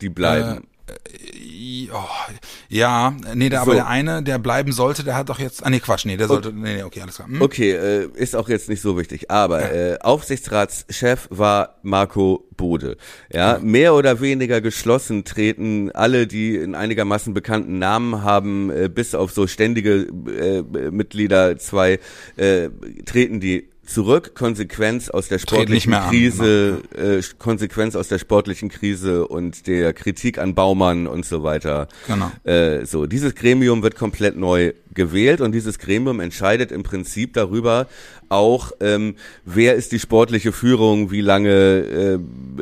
[0.00, 0.66] Die bleiben.
[0.88, 2.32] Äh, oh,
[2.68, 3.62] ja, nee, der, So.
[3.62, 6.28] aber der eine, der bleiben sollte, der hat doch jetzt, ah nee, Quatsch, nee, der
[6.28, 7.28] sollte, nee, nee, okay, alles klar.
[7.28, 7.42] Hm?
[7.42, 9.30] Okay, äh, ist auch jetzt nicht so wichtig.
[9.30, 12.96] Aber äh, Aufsichtsratschef war Marco Bode.
[13.32, 19.14] Ja, mehr oder weniger geschlossen treten alle, die einen einigermaßen bekannten Namen haben, äh, bis
[19.14, 22.00] auf so ständige äh, Mitglieder zwei,
[22.36, 22.68] äh,
[23.06, 24.34] treten die zurück.
[24.34, 30.38] Konsequenz aus der sportlichen an, Krise, äh, Konsequenz aus der sportlichen Krise und der Kritik
[30.38, 31.88] an Baumann und so weiter.
[32.06, 32.30] Genau.
[32.44, 37.86] Äh, so, dieses Gremium wird komplett neu gewählt und dieses Gremium entscheidet im Prinzip darüber
[38.28, 39.14] auch, ähm,
[39.44, 42.18] wer ist die sportliche Führung, wie lange äh,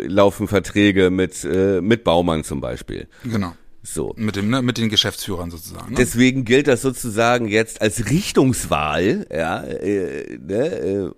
[0.06, 3.08] laufen Verträge mit, äh, mit Baumann zum Beispiel.
[3.24, 3.54] Genau.
[3.86, 4.12] So.
[4.16, 5.92] Mit dem, ne, mit den Geschäftsführern sozusagen.
[5.92, 5.96] Ne?
[5.96, 11.10] Deswegen gilt das sozusagen jetzt als Richtungswahl, ja, äh, ne, äh,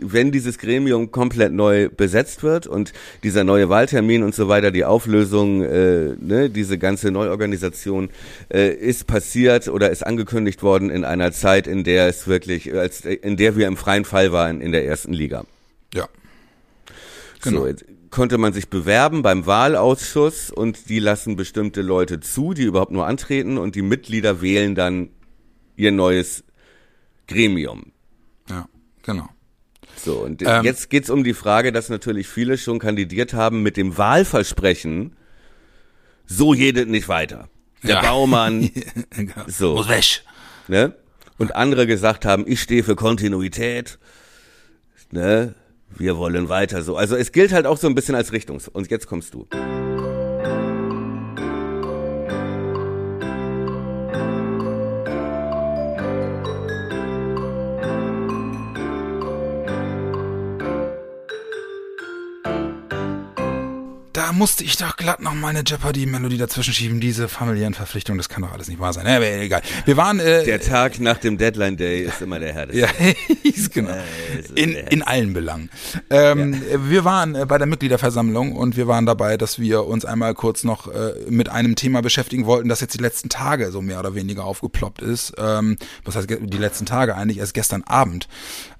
[0.00, 4.84] wenn dieses Gremium komplett neu besetzt wird und dieser neue Wahltermin und so weiter, die
[4.84, 8.10] Auflösung, äh, ne, diese ganze Neuorganisation
[8.52, 13.04] äh, ist passiert oder ist angekündigt worden in einer Zeit, in der es wirklich, als
[13.04, 15.44] in der wir im freien Fall waren in der ersten Liga.
[15.94, 16.08] ja.
[17.40, 17.66] Genau.
[17.66, 17.74] So,
[18.10, 23.06] konnte man sich bewerben beim Wahlausschuss und die lassen bestimmte Leute zu, die überhaupt nur
[23.06, 25.10] antreten und die Mitglieder wählen dann
[25.76, 26.44] ihr neues
[27.26, 27.92] Gremium.
[28.48, 28.68] Ja,
[29.02, 29.28] genau.
[29.96, 30.64] So, und Ähm.
[30.64, 35.16] jetzt geht's um die Frage, dass natürlich viele schon kandidiert haben mit dem Wahlversprechen,
[36.26, 37.48] so jedet nicht weiter.
[37.82, 38.02] Der Ja.
[38.02, 38.70] Baumann,
[39.46, 39.74] so.
[39.76, 40.22] Muss weg.
[40.68, 40.94] ne?
[41.36, 43.98] Und andere gesagt haben, ich stehe für Kontinuität.
[45.10, 45.54] ne,
[45.96, 46.96] wir wollen weiter so.
[46.96, 48.68] Also es gilt halt auch so ein bisschen als Richtungs.
[48.68, 49.46] Und jetzt kommst du.
[64.38, 67.00] Musste ich doch glatt noch mal eine Jeopardy-Melodie dazwischen schieben.
[67.00, 69.04] Diese familiären Verpflichtungen, das kann doch alles nicht wahr sein.
[69.06, 69.62] Ja, egal.
[69.84, 70.20] Wir waren.
[70.20, 72.80] Äh, Der Tag nach dem Deadline Day ist immer der härteste.
[72.80, 72.88] ja,
[73.74, 73.90] genau.
[74.54, 75.70] In, in allen Belangen.
[76.10, 80.34] Ähm, Wir waren äh, bei der Mitgliederversammlung und wir waren dabei, dass wir uns einmal
[80.34, 83.98] kurz noch äh, mit einem Thema beschäftigen wollten, das jetzt die letzten Tage so mehr
[83.98, 85.32] oder weniger aufgeploppt ist.
[85.36, 87.38] Ähm, was heißt die letzten Tage eigentlich?
[87.38, 88.28] Erst gestern Abend.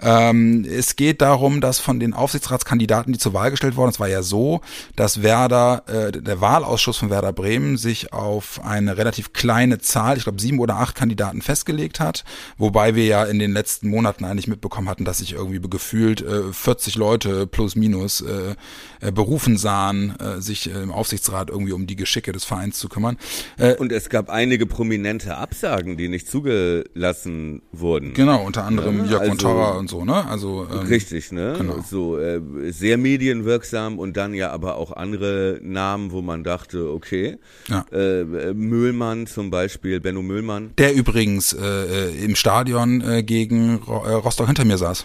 [0.00, 4.08] Ähm, es geht darum, dass von den Aufsichtsratskandidaten, die zur Wahl gestellt wurden, es war
[4.08, 4.60] ja so,
[4.94, 10.24] dass Werder, äh, der Wahlausschuss von Werder Bremen sich auf eine relativ kleine Zahl, ich
[10.24, 12.24] glaube sieben oder acht Kandidaten festgelegt hat,
[12.56, 16.52] wobei wir ja in den letzten Monaten eigentlich mitbekommen hatten, dass sich irgendwie gefühlt äh,
[16.52, 18.54] 40 Leute plus minus äh,
[19.00, 22.88] äh, berufen sahen, äh, sich äh, im Aufsichtsrat irgendwie um die Geschicke des Vereins zu
[22.88, 23.16] kümmern.
[23.58, 28.14] Äh, Und es gab einige prominente Absagen, die nicht zugelassen wurden.
[28.14, 30.26] genau, unter anderem Ja, Jörg also- Montauer und so, ne?
[30.26, 31.54] Also ähm, Richtig, ne?
[31.58, 31.76] Genau.
[31.88, 32.40] So äh,
[32.70, 37.84] sehr medienwirksam und dann ja aber auch andere Namen, wo man dachte, okay, Ja.
[37.92, 40.70] äh, äh, Müllmann zum Beispiel, Benno Müllmann.
[40.78, 45.04] Der übrigens äh, äh, im Stadion äh, gegen Ro äh, Rostock hinter mir saß.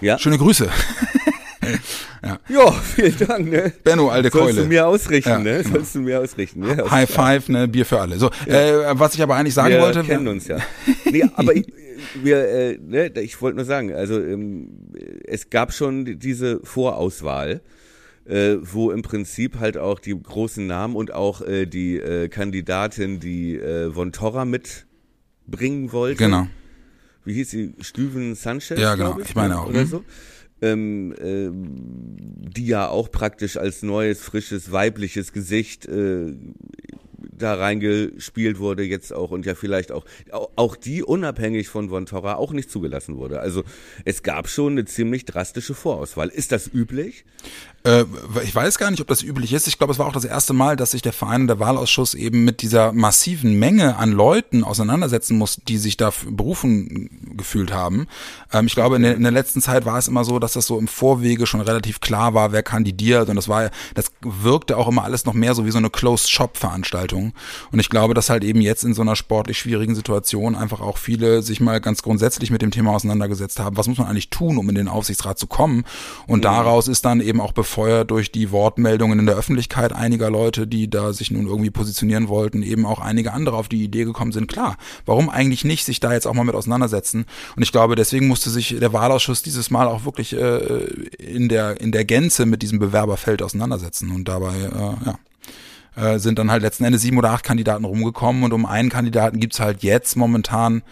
[0.00, 0.68] Ja, Schöne Grüße.
[2.48, 3.72] ja vielen Dank, ne?
[3.84, 4.62] Benno, alte Sollst Keule.
[4.62, 5.62] du mir ausrichten, Ja, ne?
[5.62, 5.76] genau.
[5.76, 6.64] Sollst du mir ausrichten.
[6.66, 8.18] Ja, High Five, ne, Bier für alle.
[8.18, 10.02] So, äh, was ich aber eigentlich sagen wir wollte.
[10.02, 10.58] kennen uns ja.
[11.10, 11.66] Nee, aber ich,
[12.22, 14.68] wir, äh, ne, ich wollte nur sagen, also ähm,
[15.24, 17.60] es gab schon diese Vorauswahl,
[18.24, 23.20] äh, wo im Prinzip halt auch die großen Namen und auch äh, die äh, Kandidatin,
[23.20, 26.24] die äh, Von Torra mitbringen wollte.
[26.24, 26.46] Genau.
[27.24, 27.74] Wie hieß sie?
[27.80, 28.78] Stüven Sanchez?
[28.78, 29.18] Ja, genau.
[29.20, 29.60] Ich, Ich meine ne?
[29.60, 29.86] auch, Oder mhm.
[29.86, 30.04] so.
[30.60, 36.36] Ähm, äh, die ja auch praktisch als neues, frisches, weibliches Gesicht äh,
[37.42, 42.06] da reingespielt wurde jetzt auch und ja vielleicht auch au- auch die unabhängig von Von
[42.06, 43.40] Torra auch nicht zugelassen wurde.
[43.40, 43.64] Also
[44.04, 46.28] es gab schon eine ziemlich drastische Vorauswahl.
[46.28, 47.24] Ist das üblich?
[47.84, 48.04] Äh,
[48.44, 49.66] ich weiß gar nicht, ob das üblich ist.
[49.66, 52.14] Ich glaube, es war auch das erste Mal, dass sich der Verein und der Wahlausschuss
[52.14, 58.06] eben mit dieser massiven Menge an Leuten auseinandersetzen muss, die sich da berufen gefühlt haben.
[58.52, 60.66] Ähm, ich glaube, in der, in der letzten Zeit war es immer so, dass das
[60.66, 64.88] so im Vorwege schon relativ klar war, wer kandidiert und das war, das wirkte auch
[64.88, 67.31] immer alles noch mehr so wie so eine Closed-Shop-Veranstaltung.
[67.70, 70.98] Und ich glaube, dass halt eben jetzt in so einer sportlich schwierigen Situation einfach auch
[70.98, 73.76] viele sich mal ganz grundsätzlich mit dem Thema auseinandergesetzt haben.
[73.76, 75.84] Was muss man eigentlich tun, um in den Aufsichtsrat zu kommen?
[76.26, 80.66] Und daraus ist dann eben auch befeuert durch die Wortmeldungen in der Öffentlichkeit einiger Leute,
[80.66, 84.32] die da sich nun irgendwie positionieren wollten, eben auch einige andere auf die Idee gekommen
[84.32, 84.76] sind, klar,
[85.06, 87.26] warum eigentlich nicht sich da jetzt auch mal mit auseinandersetzen?
[87.56, 90.84] Und ich glaube, deswegen musste sich der Wahlausschuss dieses Mal auch wirklich äh,
[91.18, 95.18] in der in der Gänze mit diesem Bewerberfeld auseinandersetzen und dabei äh, ja
[95.96, 99.40] äh, sind dann halt letzten Endes sieben oder acht Kandidaten rumgekommen und um einen Kandidaten
[99.40, 100.82] gibt's halt jetzt momentan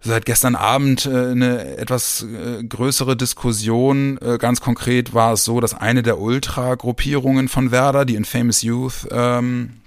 [0.00, 4.18] seit gestern Abend äh, eine etwas äh, größere Diskussion.
[4.18, 9.06] Äh, ganz konkret war es so, dass eine der Ultra-Gruppierungen von Werder, die Infamous Youth,
[9.10, 9.80] ähm,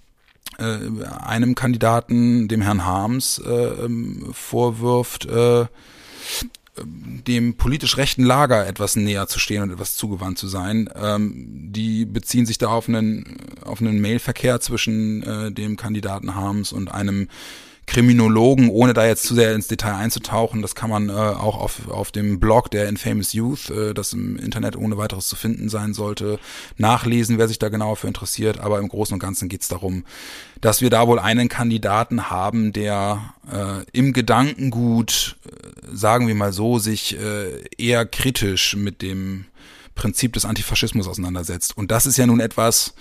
[0.60, 0.78] äh,
[1.26, 5.66] einem Kandidaten, dem Herrn Harms, äh, ähm, vorwirft, äh,
[6.78, 10.90] dem politisch rechten Lager etwas näher zu stehen und etwas zugewandt zu sein.
[10.96, 11.34] Ähm,
[11.72, 16.92] die beziehen sich da auf einen, auf einen Mailverkehr zwischen äh, dem Kandidaten Harms und
[16.92, 17.28] einem
[17.86, 20.62] Kriminologen, ohne da jetzt zu sehr ins Detail einzutauchen.
[20.62, 24.38] Das kann man äh, auch auf, auf dem Blog der Infamous Youth, äh, das im
[24.38, 26.40] Internet ohne weiteres zu finden sein sollte,
[26.78, 28.60] nachlesen, wer sich da genauer für interessiert.
[28.60, 30.06] Aber im Großen und Ganzen geht es darum,
[30.62, 36.54] dass wir da wohl einen Kandidaten haben, der äh, im Gedankengut, äh, sagen wir mal
[36.54, 39.46] so, sich äh, eher kritisch mit dem
[39.94, 41.78] Prinzip des Antifaschismus auseinandersetzt.
[41.78, 42.94] Und das ist ja nun etwas,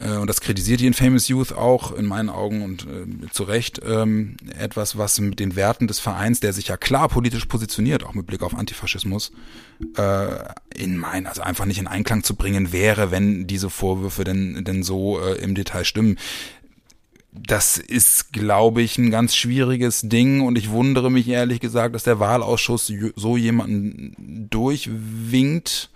[0.00, 4.36] und das kritisiert die Infamous Youth auch in meinen Augen und äh, zu Recht, ähm,
[4.58, 8.26] etwas, was mit den Werten des Vereins, der sich ja klar politisch positioniert, auch mit
[8.26, 9.32] Blick auf Antifaschismus,
[9.96, 10.26] äh,
[10.74, 14.82] in mein, also einfach nicht in Einklang zu bringen wäre, wenn diese Vorwürfe denn, denn
[14.82, 16.18] so äh, im Detail stimmen
[17.34, 22.04] das ist, glaube ich, ein ganz schwieriges Ding und ich wundere mich ehrlich gesagt, dass
[22.04, 25.90] der Wahlausschuss so jemanden durchwinkt.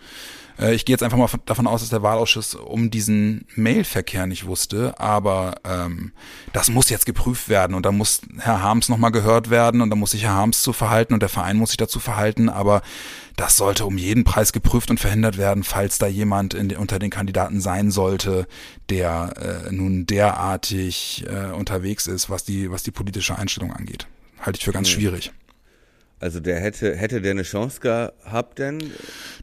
[0.59, 4.47] Äh, Ich gehe jetzt einfach mal davon aus, dass der Wahlausschuss um diesen Mailverkehr nicht
[4.47, 6.13] wusste, aber ähm,
[6.53, 9.97] das muss jetzt geprüft werden und da muss Herr Harms nochmal gehört werden und da
[9.97, 12.83] muss sich Herr Harms zu verhalten und der Verein muss sich dazu verhalten, aber
[13.37, 17.11] das sollte um jeden Preis geprüft und verhindert werden, falls da jemand in, unter den
[17.11, 18.49] Kandidaten sein sollte,
[18.91, 24.07] der äh, nun derartig äh, unterwegs ist, was die, was die politische Einstellung angeht.
[24.41, 25.33] Halte ich für ganz schwierig.
[26.21, 28.93] Also der hätte, hätte der eine Chance gehabt denn?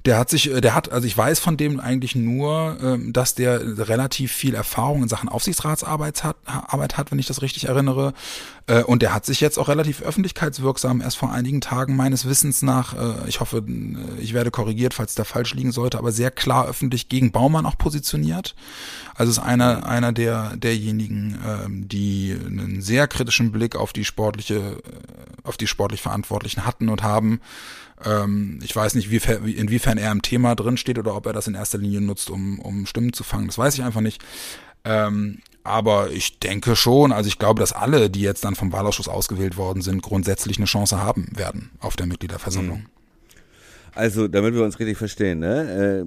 [0.06, 3.34] Der hat sich, äh, der hat, also ich weiß von dem eigentlich nur, ähm, dass
[3.34, 8.14] der relativ viel Erfahrung in Sachen Aufsichtsratsarbeit hat, Arbeit hat, wenn ich das richtig erinnere.
[8.68, 12.62] Äh, und der hat sich jetzt auch relativ öffentlichkeitswirksam erst vor einigen Tagen meines Wissens
[12.62, 13.64] nach, äh, ich hoffe,
[14.20, 17.78] ich werde korrigiert, falls der falsch liegen sollte, aber sehr klar öffentlich gegen Baumann auch
[17.78, 18.56] positioniert.
[19.14, 24.78] Also ist einer, einer der, derjenigen, ähm, die einen sehr kritischen Blick auf die sportliche,
[25.44, 27.40] auf die sportlich Verantwortlichen hatten und haben.
[28.04, 31.48] Ähm, ich weiß nicht, wie, inwiefern er im Thema drin steht oder ob er das
[31.48, 33.48] in erster Linie nutzt, um, um Stimmen zu fangen.
[33.48, 34.22] Das weiß ich einfach nicht.
[34.84, 39.08] Ähm, aber ich denke schon, also ich glaube, dass alle, die jetzt dann vom Wahlausschuss
[39.08, 42.80] ausgewählt worden sind, grundsätzlich eine Chance haben werden auf der Mitgliederversammlung.
[42.80, 42.86] Mhm.
[43.96, 46.04] Also, damit wir uns richtig verstehen, ne?
[46.04, 46.06] Äh,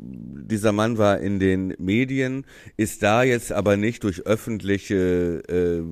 [0.00, 5.82] dieser Mann war in den Medien, ist da jetzt aber nicht durch öffentliche äh,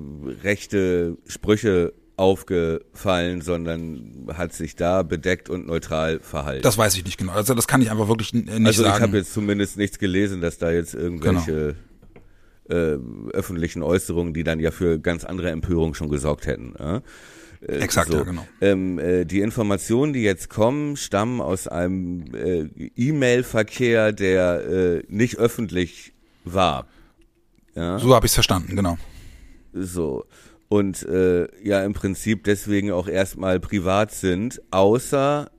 [0.43, 6.63] rechte Sprüche aufgefallen, sondern hat sich da bedeckt und neutral verhalten.
[6.63, 7.33] Das weiß ich nicht genau.
[7.33, 8.67] Also das kann ich einfach wirklich nicht also sagen.
[8.67, 11.73] Also ich habe jetzt zumindest nichts gelesen, dass da jetzt irgendwelche genau.
[12.69, 12.97] Äh,
[13.33, 16.75] öffentlichen Äußerungen, die dann ja für ganz andere Empörung schon gesorgt hätten.
[16.75, 17.01] Äh?
[17.61, 18.17] Exakt, so.
[18.17, 18.47] ja, genau.
[18.61, 25.37] Ähm, äh, die Informationen, die jetzt kommen, stammen aus einem äh, E-Mail-Verkehr, der äh, nicht
[25.37, 26.13] öffentlich
[26.45, 26.87] war.
[27.75, 27.99] Ja?
[27.99, 28.97] So habe ich es verstanden, genau.
[29.73, 30.25] So
[30.69, 35.51] und äh, ja im Prinzip deswegen auch erstmal privat sind, außer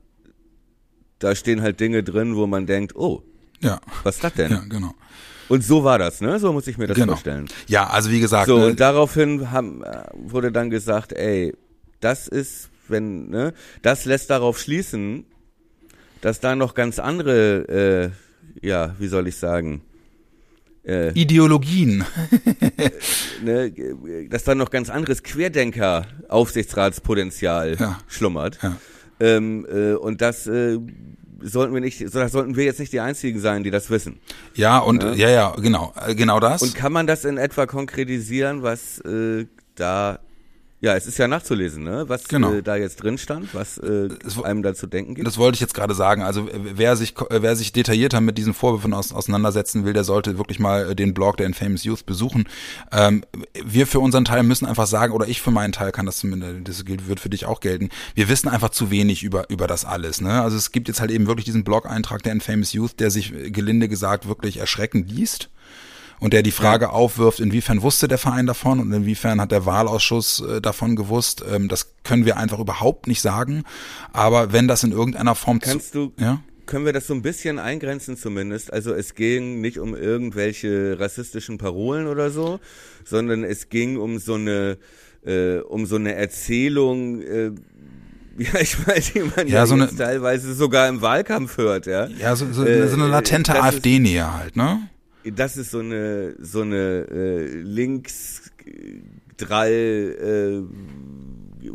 [1.19, 3.23] da stehen halt Dinge drin, wo man denkt, oh,
[3.61, 3.81] ja.
[4.03, 4.51] was ist das denn?
[4.51, 4.95] Ja, genau.
[5.49, 6.39] Und so war das, ne?
[6.39, 7.15] So muss ich mir das genau.
[7.15, 7.49] vorstellen.
[7.67, 8.47] Ja, also wie gesagt.
[8.47, 8.67] So, ne?
[8.67, 11.55] und daraufhin haben, äh, wurde dann gesagt, ey,
[11.99, 13.53] das ist, wenn, ne,
[13.83, 15.25] das lässt darauf schließen,
[16.21, 18.13] dass da noch ganz andere,
[18.63, 19.83] äh, ja, wie soll ich sagen,
[20.85, 22.05] äh, Ideologien.
[23.43, 23.73] ne,
[24.29, 27.99] dass da noch ganz anderes Querdenker-Aufsichtsratspotenzial ja.
[28.09, 28.59] schlummert.
[28.63, 28.79] Ja.
[29.21, 30.79] Ähm, äh, und das äh,
[31.43, 34.21] sollten wir nicht, sollten wir jetzt nicht die einzigen sein, die das wissen.
[34.55, 36.63] Ja, und ja, ja, ja genau, äh, genau das.
[36.63, 40.21] Und kann man das in etwa konkretisieren, was äh, da
[40.83, 42.05] ja, es ist ja nachzulesen, ne?
[42.09, 42.55] was genau.
[42.55, 45.27] äh, da jetzt drin stand, was äh, es, einem dazu denken gibt.
[45.27, 46.23] Das wollte ich jetzt gerade sagen.
[46.23, 50.59] Also wer sich, wer sich detaillierter mit diesen Vorwürfen aus, auseinandersetzen will, der sollte wirklich
[50.59, 52.49] mal äh, den Blog der Infamous Youth besuchen.
[52.93, 53.25] Ähm,
[53.63, 56.67] wir für unseren Teil müssen einfach sagen, oder ich für meinen Teil kann das zumindest,
[56.67, 59.85] das gilt, wird für dich auch gelten, wir wissen einfach zu wenig über, über das
[59.85, 60.23] alles.
[60.23, 60.41] Ne?
[60.41, 63.51] Also es gibt jetzt halt eben wirklich diesen Blog-Eintrag der Infamous Youth, der sich äh,
[63.51, 65.51] gelinde gesagt wirklich erschreckend liest
[66.21, 70.41] und der die Frage aufwirft, inwiefern wusste der Verein davon und inwiefern hat der Wahlausschuss
[70.41, 71.43] äh, davon gewusst.
[71.51, 73.65] Ähm, das können wir einfach überhaupt nicht sagen.
[74.13, 76.41] Aber wenn das in irgendeiner Form Kannst zu, du, ja?
[76.67, 78.73] können wir das so ein bisschen eingrenzen zumindest.
[78.73, 82.61] Also es ging nicht um irgendwelche rassistischen Parolen oder so,
[83.05, 84.77] sondern es ging um so eine,
[85.25, 87.51] äh, um so eine Erzählung, äh,
[88.39, 92.07] ja, ich weiß, die man ja, ja so eine, teilweise sogar im Wahlkampf hört, ja.
[92.07, 94.89] Ja, so, so, äh, so eine latente AfD-Nähe halt, ne?
[95.25, 98.51] Das ist so eine so eine äh, links
[99.37, 100.67] drall
[101.63, 101.67] äh,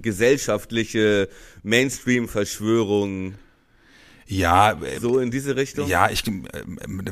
[0.00, 1.28] gesellschaftliche
[1.62, 3.34] Mainstream Verschwörung
[4.26, 5.88] ja, äh, so in diese Richtung.
[5.88, 6.32] Ja, ich äh,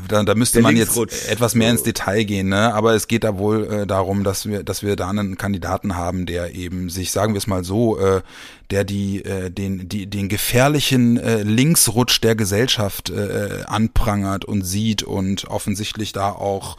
[0.08, 0.96] da, da müsste Der man jetzt
[1.28, 2.72] etwas mehr ins Detail gehen, ne?
[2.74, 6.26] Aber es geht da wohl äh, darum, dass wir, dass wir da einen Kandidaten haben,
[6.26, 8.22] der eben sich, sagen wir es mal so, äh,
[8.70, 15.02] der die äh, den die den gefährlichen äh, Linksrutsch der Gesellschaft äh, anprangert und sieht
[15.02, 16.78] und offensichtlich da auch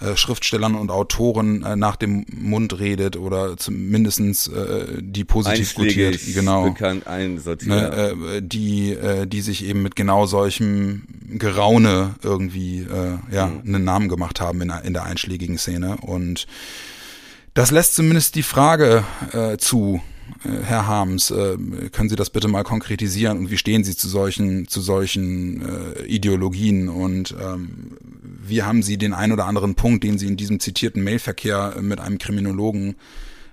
[0.00, 6.20] äh, Schriftstellern und Autoren äh, nach dem Mund redet oder zumindestens äh, die positiv gutiert,
[6.34, 12.80] genau, bekannt einsortiert, ne, äh, die äh, die sich eben mit genau solchem Geraune irgendwie
[12.80, 13.74] äh, ja mhm.
[13.74, 15.96] einen Namen gemacht haben in, in der einschlägigen Szene.
[15.96, 16.46] Und
[17.54, 20.17] das lässt zumindest die Frage äh, zu, äh,
[20.64, 21.56] Herr Harms, äh,
[21.92, 26.02] können Sie das bitte mal konkretisieren und wie stehen Sie zu solchen, zu solchen äh,
[26.04, 26.88] Ideologien?
[26.88, 27.96] Und ähm,
[28.46, 32.00] wie haben Sie den ein oder anderen Punkt, den Sie in diesem zitierten Mailverkehr mit
[32.00, 32.96] einem Kriminologen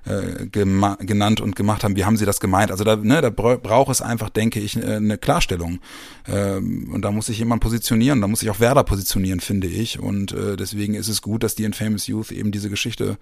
[0.05, 1.95] äh, genannt und gemacht haben.
[1.95, 2.71] Wie haben sie das gemeint?
[2.71, 5.79] Also da, ne, da braucht es einfach, denke ich, äh, eine Klarstellung.
[6.27, 8.21] Ähm, und da muss sich jemand positionieren.
[8.21, 9.99] Da muss sich auch Werder positionieren, finde ich.
[9.99, 13.17] Und äh, deswegen ist es gut, dass die Infamous Youth eben diese Geschichte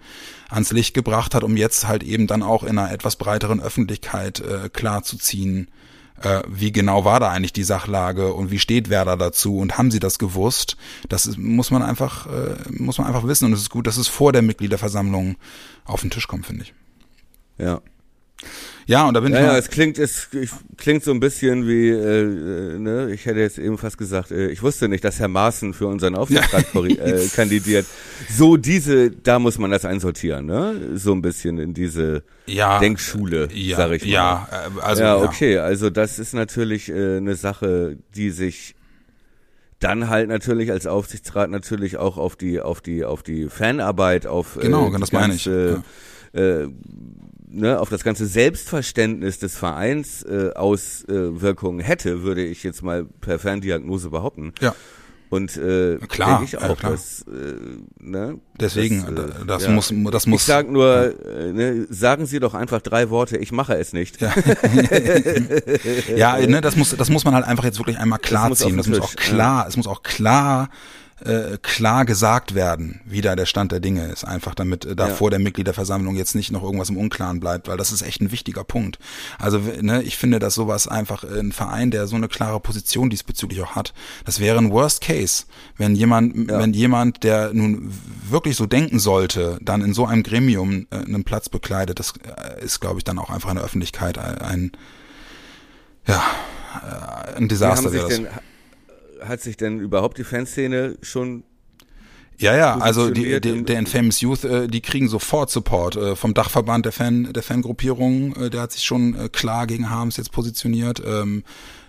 [0.50, 4.40] ans Licht gebracht hat, um jetzt halt eben dann auch in einer etwas breiteren Öffentlichkeit
[4.40, 5.68] äh, klar zu ziehen,
[6.22, 9.90] äh, wie genau war da eigentlich die Sachlage und wie steht Werder dazu und haben
[9.90, 10.76] sie das gewusst?
[11.08, 14.08] Das muss man einfach, äh, muss man einfach wissen und es ist gut, dass es
[14.08, 15.36] vor der Mitgliederversammlung
[15.84, 16.74] auf den Tisch kommt, finde ich.
[17.58, 17.80] Ja.
[18.86, 20.28] Ja, und da bin ja, ich ja, es klingt, es
[20.76, 24.62] klingt so ein bisschen wie, äh, ne, ich hätte jetzt eben fast gesagt, äh, ich
[24.62, 26.82] wusste nicht, dass Herr Maaßen für unseren Aufsichtsrat ja.
[26.82, 27.86] äh, kandidiert.
[28.30, 30.74] So diese, da muss man das einsortieren, ne?
[30.94, 34.10] So ein bisschen in diese ja, Denkschule, ja, sag ich mal.
[34.10, 38.74] Ja, äh, also ja, okay, also das ist natürlich äh, eine Sache, die sich
[39.78, 44.58] dann halt natürlich als Aufsichtsrat natürlich auch auf die auf die auf die Fanarbeit auf
[44.60, 45.46] genau, äh, das meine ich.
[45.46, 45.82] Ja.
[46.32, 46.68] Äh,
[47.54, 53.38] ne, auf das ganze Selbstverständnis des Vereins äh, Auswirkungen hätte, würde ich jetzt mal per
[53.38, 54.52] Ferndiagnose behaupten.
[54.60, 54.74] Ja.
[55.30, 56.92] Und äh, klar, ich auch, klar.
[56.92, 57.56] Dass, äh,
[57.98, 59.70] ne, Deswegen, das, das, das ja.
[59.70, 60.42] muss, das muss.
[60.42, 61.52] Ich sag nur, ja.
[61.52, 64.20] ne, sagen Sie doch einfach drei Worte, ich mache es nicht.
[64.20, 64.32] Ja,
[66.16, 68.76] ja ne, das muss, das muss man halt einfach jetzt wirklich einmal klar Das muss
[68.76, 70.68] Das muss auch klar, es muss auch klar
[71.24, 75.08] äh, klar gesagt werden, wie da der Stand der Dinge ist, einfach damit äh, da
[75.08, 75.14] Ja.
[75.14, 78.30] vor der Mitgliederversammlung jetzt nicht noch irgendwas im Unklaren bleibt, weil das ist echt ein
[78.30, 78.98] wichtiger Punkt.
[79.38, 83.10] Also ne, ich finde, dass sowas einfach äh, ein Verein, der so eine klare Position
[83.10, 83.94] diesbezüglich auch hat,
[84.24, 85.44] das wäre ein Worst Case,
[85.76, 86.58] wenn jemand, Ja.
[86.58, 87.92] wenn jemand, der nun
[88.28, 92.12] wirklich so denken sollte, dann in so einem Gremium äh, einen Platz bekleidet, das
[92.58, 94.72] äh, ist, glaube ich, dann auch einfach in der Öffentlichkeit ein, ein
[96.06, 96.22] ja,
[96.82, 98.16] äh, ein Desaster wäre das.
[98.18, 98.28] denn,
[99.26, 101.44] hat sich denn überhaupt die Fanszene schon
[102.38, 106.34] Ja, ja, also die, die, der Infamous Youth, äh, die kriegen sofort Support äh, vom
[106.34, 110.32] Dachverband der Fan, der Fangruppierung, äh, der hat sich schon äh, klar gegen Harms jetzt
[110.32, 111.02] positioniert.
[111.04, 111.44] Ähm,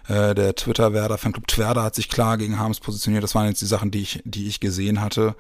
[0.08, 3.24] äh, der Twitter-Werder, Fanclub Twerder hat sich klar gegen Harms positioniert.
[3.24, 5.36] Das waren jetzt die Sachen, die ich, die ich gesehen hatte.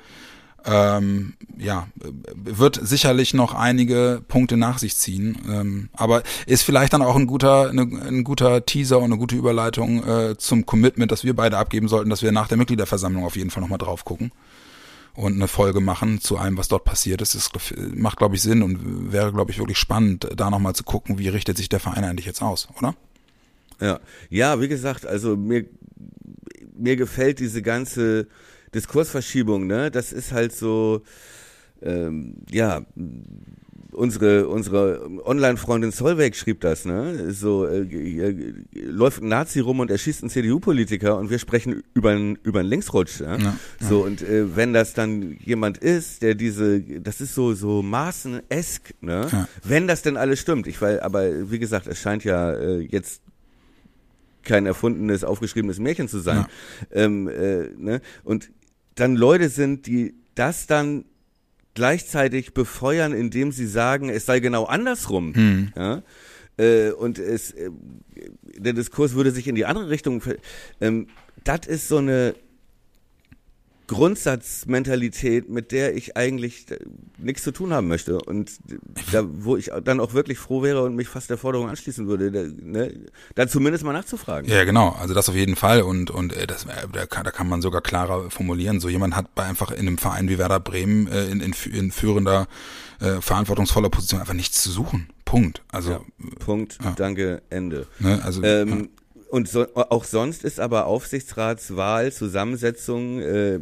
[0.68, 1.88] Ähm, ja,
[2.34, 7.28] wird sicherlich noch einige Punkte nach sich ziehen, ähm, aber ist vielleicht dann auch ein
[7.28, 11.57] guter, eine, ein guter Teaser und eine gute Überleitung äh, zum Commitment, das wir beide
[11.57, 14.32] abgeben sollten, dass wir nach der Mitgliederversammlung auf jeden Fall nochmal drauf gucken
[15.13, 17.36] und eine Folge machen zu allem, was dort passiert ist.
[17.36, 17.51] Das
[17.93, 21.30] macht, glaube ich, Sinn und wäre, glaube ich, wirklich spannend, da nochmal zu gucken, wie
[21.30, 22.95] richtet sich der Verein eigentlich jetzt aus, oder?
[23.80, 23.99] Ja,
[24.30, 25.66] ja, wie gesagt, also mir
[26.78, 28.28] mir gefällt diese ganze
[28.76, 29.90] Diskursverschiebung, ne?
[29.90, 31.02] Das ist halt so,
[31.82, 32.86] ähm, ja,
[33.92, 37.32] unsere unsere Online-Freundin Solveig schrieb das, ne?
[37.32, 42.12] So äh, äh, läuft ein Nazi rum und erschießt einen CDU-Politiker und wir sprechen über
[42.12, 43.38] einen über einen Linksrutsch, ja?
[43.38, 47.82] Ja, So und äh, wenn das dann jemand ist, der diese, das ist so so
[47.82, 49.28] Maßen-esk, ne?
[49.32, 49.48] Ja.
[49.64, 53.22] Wenn das denn alles stimmt, ich weil, aber wie gesagt, es scheint ja äh, jetzt
[54.44, 56.46] kein erfundenes, aufgeschriebenes Märchen zu sein.
[56.92, 58.00] Ähm, äh, ne?
[58.24, 58.52] Und
[58.96, 61.06] dann Leute sind, die das dann
[61.74, 65.34] gleichzeitig befeuern, indem sie sagen, es sei genau andersrum.
[65.34, 65.74] Hm.
[65.76, 66.04] Ja?
[66.58, 67.70] Äh, und es, äh,
[68.58, 70.24] der Diskurs würde sich in die andere Richtung.
[70.80, 71.08] Ähm,
[71.43, 72.34] das ist so eine
[73.88, 76.80] Grundsatzmentalität, mit der ich eigentlich äh,
[77.18, 78.20] nichts zu tun haben möchte.
[78.20, 78.52] Und
[79.12, 82.32] da, wo ich dann auch wirklich froh wäre und mich fast der Forderung anschließen würde,
[82.32, 82.94] da, ne,
[83.36, 84.50] da zumindest mal nachzufragen.
[84.50, 84.96] Ja, genau.
[85.00, 87.62] Also das auf jeden Fall und und äh, das, äh, da, kann, da kann man
[87.62, 88.80] sogar klarer formulieren.
[88.80, 91.92] So jemand hat bei einfach in einem Verein wie Werder Bremen äh, in, in, in
[91.92, 92.48] führender,
[93.00, 95.10] äh, verantwortungsvoller Position einfach nichts zu suchen.
[95.26, 95.64] Punkt.
[95.72, 96.02] Also Ja.
[96.40, 96.92] Punkt, Ja.
[96.96, 97.88] danke, Ende.
[98.00, 98.90] ne, also Ähm,
[99.36, 103.60] Und so, auch sonst ist aber Aufsichtsratswahl, Zusammensetzung äh,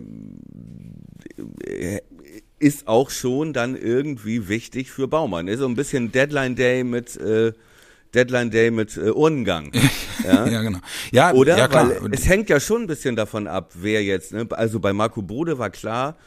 [2.60, 5.48] ist auch schon dann irgendwie wichtig für Baumann.
[5.48, 7.54] Ist so ein bisschen Deadline Day mit äh,
[8.14, 9.72] Deadline Day mit äh, Urnengang.
[10.24, 10.48] ja, Ja?
[10.52, 10.80] ja genau.
[11.12, 11.58] Ja, Oder?
[11.58, 11.90] ja klar.
[12.02, 14.46] Weil es hängt ja schon ein bisschen davon ab, wer jetzt, ne?
[14.52, 16.18] Also bei Marco Bode war klar,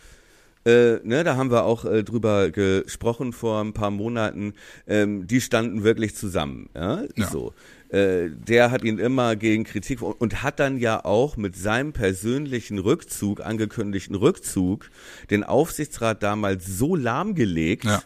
[0.66, 4.54] äh, ne, da haben wir auch äh, drüber gesprochen vor ein paar Monaten,
[4.88, 6.68] ähm, die standen wirklich zusammen.
[6.74, 7.04] Ja?
[7.14, 7.28] Ja.
[7.28, 7.54] So.
[7.90, 11.92] Äh, der hat ihn immer gegen Kritik und, und hat dann ja auch mit seinem
[11.92, 14.90] persönlichen Rückzug, angekündigten Rückzug,
[15.30, 18.02] den Aufsichtsrat damals so lahmgelegt, ja.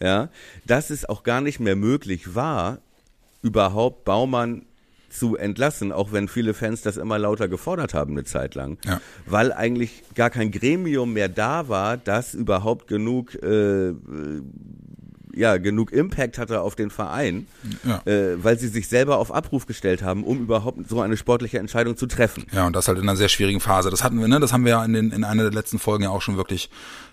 [0.00, 0.28] ja,
[0.66, 2.78] dass es auch gar nicht mehr möglich war,
[3.42, 4.66] überhaupt Baumann
[5.10, 9.00] zu entlassen, auch wenn viele Fans das immer lauter gefordert haben eine Zeit lang, Ja.
[9.26, 13.90] weil eigentlich gar kein Gremium mehr da war, das überhaupt genug äh,
[15.36, 17.46] ja, genug Impact hatte auf den Verein,
[17.84, 18.02] Ja.
[18.06, 21.96] äh, weil sie sich selber auf Abruf gestellt haben, um überhaupt so eine sportliche Entscheidung
[21.96, 22.44] zu treffen.
[22.52, 23.90] Ja, und das halt in einer sehr schwierigen Phase.
[23.90, 24.40] Das hatten wir, ne?
[24.40, 26.70] Das haben wir ja in, den, in einer der letzten Folgen ja auch schon wirklich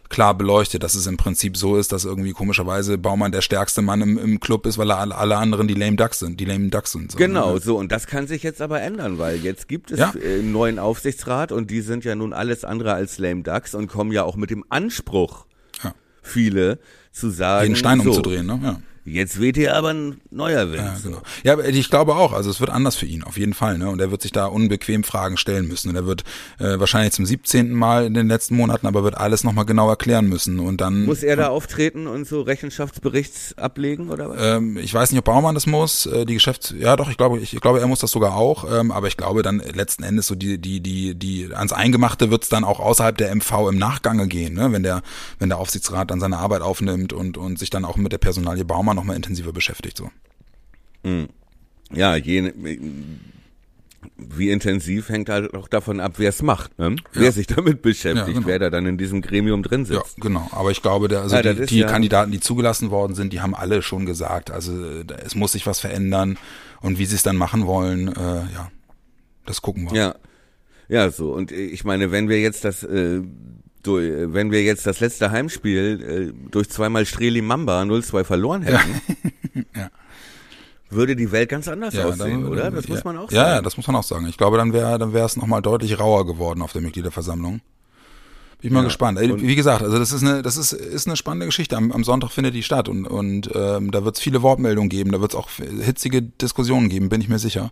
[0.10, 4.02] klar beleuchtet, dass es im Prinzip so ist, dass irgendwie komischerweise Baumann der stärkste Mann
[4.02, 6.92] im, im Club ist, weil alle, alle anderen die lame Ducks sind, die lame Ducks
[6.92, 7.14] sind.
[7.14, 7.62] So, Genau, ne?
[7.62, 10.14] so und das kann sich jetzt aber ändern, weil jetzt gibt es Ja.
[10.22, 13.88] äh, einen neuen Aufsichtsrat und die sind ja nun alles andere als lame ducks und
[13.88, 15.46] kommen ja auch mit dem Anspruch,
[15.82, 15.94] Ja.
[16.22, 16.80] viele
[17.12, 18.60] zu sagen, Jeden Stein so, umzudrehen, ne?
[18.64, 18.80] Ja.
[19.04, 20.84] Jetzt weht hier aber ein neuer Wind.
[20.84, 21.22] Ja, genau.
[21.44, 23.78] Ja, ich glaube auch, also es wird anders für ihn, auf jeden Fall.
[23.78, 23.90] Ne?
[23.90, 25.90] Und er wird sich da unbequem Fragen stellen müssen.
[25.90, 26.24] Und er wird
[26.60, 27.72] äh, wahrscheinlich zum 17.
[27.74, 30.60] Mal in den letzten Monaten, aber wird alles nochmal genau erklären müssen.
[30.60, 34.38] Und dann Muss er da auftreten und so Rechenschaftsberichts ablegen oder was?
[34.42, 37.40] ähm, ich weiß nicht, ob Baumann das muss, äh, die Geschäfts, ja doch, ich glaube,
[37.40, 40.28] ich, ich glaube, er muss das sogar auch, ähm, aber ich glaube dann letzten Endes
[40.28, 44.28] so die, die, die, die, ans Eingemachte wird's dann auch außerhalb der MV im Nachgange
[44.28, 44.72] gehen, ne?
[44.72, 45.02] wenn der,
[45.40, 48.66] wenn der Aufsichtsrat dann seine Arbeit aufnimmt und, und sich dann auch mit der Personalie
[48.66, 50.10] Baumann nochmal intensiver beschäftigt, so.
[51.94, 52.54] Ja, je,
[54.18, 56.96] wie intensiv hängt halt auch davon ab, wer es macht, ne?
[57.14, 58.48] wer sich damit beschäftigt, Ja, genau.
[58.48, 60.20] wer da dann in diesem Gremium drin Ja, sitzt.
[60.22, 60.48] genau.
[60.52, 63.42] Aber ich glaube, der, also Ja, die, die ja- Kandidaten, die zugelassen worden sind, die
[63.42, 66.38] haben alle schon gesagt, also äh, es muss sich was verändern
[66.82, 68.14] und wie sie es dann machen wollen, äh,
[68.54, 68.72] ja,
[69.46, 69.98] das gucken wir.
[69.98, 70.16] Ja,
[70.88, 71.34] ja, so.
[71.34, 73.22] Und ich meine, wenn wir jetzt das, äh,
[73.84, 79.02] durch, wenn wir jetzt das letzte Heimspiel äh, durch zweimal Streli Mamba 0-2 verloren hätten,
[79.76, 79.90] Ja.
[80.90, 82.72] würde die Welt ganz anders Ja, aussehen, dann- oder?
[82.72, 82.94] Das ja.
[82.96, 83.36] muss man auch sagen.
[83.56, 84.28] ja, das muss man auch sagen.
[84.28, 87.62] Ich glaube, dann wäre dann wäre es nochmal deutlich rauer geworden auf der Mitgliederversammlung.
[88.62, 89.20] Bin ich mal gespannt.
[89.20, 91.76] Und- Wie gesagt, also das ist eine, das ist, ist eine spannende Geschichte.
[91.78, 95.12] Am, am Sonntag findet die statt und, und ähm, da wird es viele Wortmeldungen geben,
[95.12, 97.72] da wird es auch hitzige Diskussionen geben, bin ich mir sicher.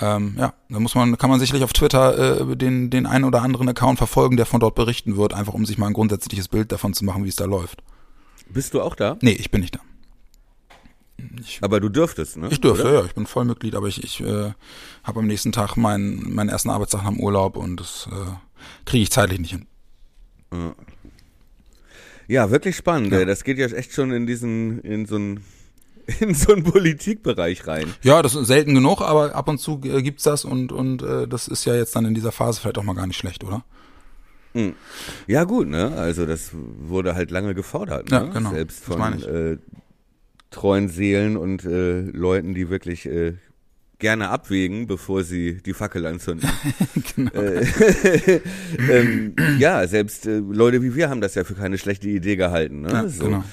[0.00, 3.42] Ähm, ja, da muss man, kann man sicherlich auf Twitter äh, den, den einen oder
[3.42, 6.70] anderen Account verfolgen, der von dort berichten wird, einfach um sich mal ein grundsätzliches Bild
[6.70, 7.82] davon zu machen, wie es da läuft.
[8.48, 9.16] Bist du auch da?
[9.22, 9.80] Nee, ich bin nicht da.
[11.62, 12.48] Aber du dürftest, ne?
[12.50, 12.94] Ich dürfte, Oder?
[13.00, 14.52] ja, ich bin Vollmitglied, aber ich, ich äh,
[15.02, 18.32] habe am nächsten Tag meinen, meinen ersten Arbeitstag am Urlaub und das äh,
[18.84, 19.66] kriege ich zeitlich nicht hin.
[22.28, 23.12] Ja, wirklich spannend.
[23.12, 23.20] Ja.
[23.20, 23.26] ey.
[23.26, 25.44] Das geht ja echt schon in diesen, in so einen,
[26.20, 27.92] in so einen Politikbereich rein.
[28.02, 31.26] Ja, das ist selten genug, aber ab und zu äh, gibt's das und, und äh,
[31.26, 33.64] das ist ja jetzt dann in dieser Phase vielleicht auch mal gar nicht schlecht, oder?
[35.26, 35.92] Ja, gut, ne?
[35.96, 38.16] Also das wurde halt lange gefordert, ne?
[38.16, 38.50] Ja, genau.
[38.50, 39.58] Selbst von äh,
[40.50, 43.34] treuen Seelen und äh, Leuten, die wirklich äh,
[43.98, 46.48] gerne abwägen, bevor sie die Fackel anzünden.
[47.16, 47.30] genau.
[47.32, 47.66] äh,
[48.90, 52.82] ähm, ja, selbst äh, Leute wie wir haben das ja für keine schlechte Idee gehalten,
[52.82, 52.92] ne?
[52.92, 53.24] Ja, so.
[53.24, 53.44] genau.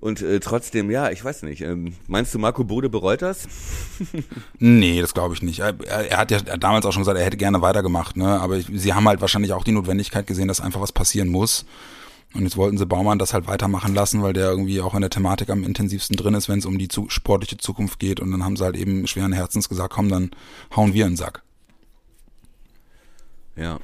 [0.00, 1.60] Und äh, trotzdem, ja, ich weiß nicht.
[1.60, 3.46] Ähm, meinst du, Marco Bode bereut das?
[4.58, 5.60] Nee, das glaube ich nicht.
[5.60, 8.40] Er, er, hat ja damals auch schon gesagt, er hätte gerne weitergemacht, ne?
[8.40, 11.64] Aber ich, sie haben halt wahrscheinlich auch die Notwendigkeit gesehen, dass einfach was passieren muss.
[12.32, 15.10] Und jetzt wollten sie Baumann das halt weitermachen lassen, weil der irgendwie auch in der
[15.10, 18.20] Thematik am intensivsten drin ist, wenn es um die zu, sportliche Zukunft geht.
[18.20, 20.30] Und dann haben sie halt eben schweren Herzens gesagt, komm, dann
[20.74, 21.42] hauen wir in den Sack.
[23.60, 23.78] Ja.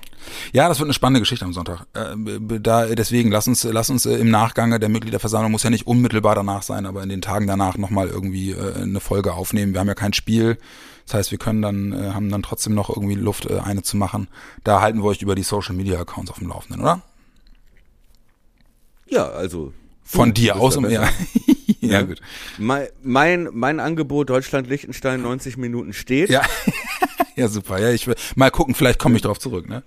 [0.52, 1.86] Ja, das wird eine spannende Geschichte am Sonntag.
[1.92, 2.16] Äh,
[2.60, 6.34] da, deswegen, lass uns, lass uns äh, im Nachgang der Mitgliederversammlung, muss ja nicht unmittelbar
[6.34, 9.74] danach sein, aber in den Tagen danach nochmal irgendwie äh, eine Folge aufnehmen.
[9.74, 10.58] Wir haben ja kein Spiel.
[11.04, 14.26] Das heißt, wir können dann, haben dann trotzdem noch irgendwie Luft, eine zu machen.
[14.64, 17.00] Da halten wir euch über die Social Media Accounts auf dem Laufenden, oder?
[19.06, 19.72] Ja, also.
[20.02, 21.08] Von dir aus, um ja.
[21.80, 22.20] ja, gut.
[22.58, 26.28] Mein, mein, mein Angebot Deutschland-Liechtenstein 90 Minuten steht.
[26.28, 26.42] Ja.
[27.36, 27.78] ja, super.
[27.78, 29.82] Ja, ich will mal gucken, vielleicht komme ich drauf zurück, ne?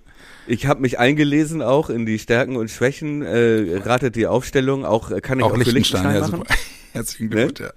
[0.46, 5.10] Ich habe mich eingelesen auch in die Stärken und Schwächen, äh, ratet die Aufstellung, auch
[5.10, 6.48] äh, kann ich auch, Auch für Liechtenstein, Liechtenstein ja, machen.
[6.48, 6.54] super.
[6.92, 7.72] Herzlichen Glückwunsch, ja.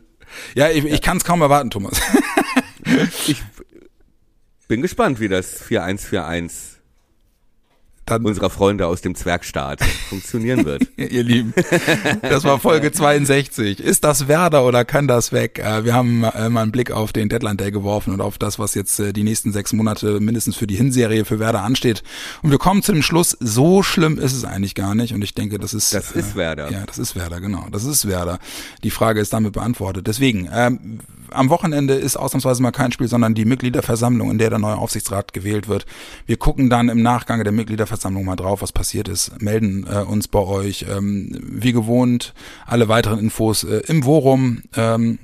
[0.56, 2.02] Ja, ich, ich kann es kaum erwarten, Thomas.
[3.28, 3.42] Ich
[4.68, 6.82] bin gespannt, wie das 4141
[8.06, 10.84] Dann, unserer Freunde aus dem Zwergstaat funktionieren wird.
[10.98, 11.54] ihr Lieben.
[12.22, 13.80] Das war Folge 62.
[13.80, 15.60] Ist das Werder oder kann das weg?
[15.60, 18.60] Äh, Wir haben äh, mal einen Blick auf den Deadline Day geworfen und auf das,
[18.60, 22.04] was jetzt äh, die nächsten sechs Monate mindestens für die Hinserie für Werder ansteht.
[22.42, 25.14] Und wir kommen zu dem Schluss, so schlimm ist es eigentlich gar nicht.
[25.14, 25.94] Und ich denke, das ist...
[25.94, 26.72] Das ist Werder.
[26.72, 27.68] Ja, das ist Werder, genau.
[27.72, 28.40] Das ist Werder.
[28.84, 30.08] Die Frage ist damit beantwortet.
[30.08, 31.00] Deswegen, ähm,
[31.34, 35.34] am Wochenende ist ausnahmsweise mal kein Spiel, sondern die Mitgliederversammlung, in der der neue Aufsichtsrat
[35.34, 35.86] gewählt wird.
[36.26, 40.28] Wir gucken dann im Nachgang der Mitgliederversammlung mal drauf, was passiert ist, melden äh, uns
[40.28, 40.86] bei euch.
[40.90, 42.34] Ähm, wie gewohnt,
[42.66, 44.64] alle weiteren Infos äh, im Forum.
[44.76, 45.20] Ähm,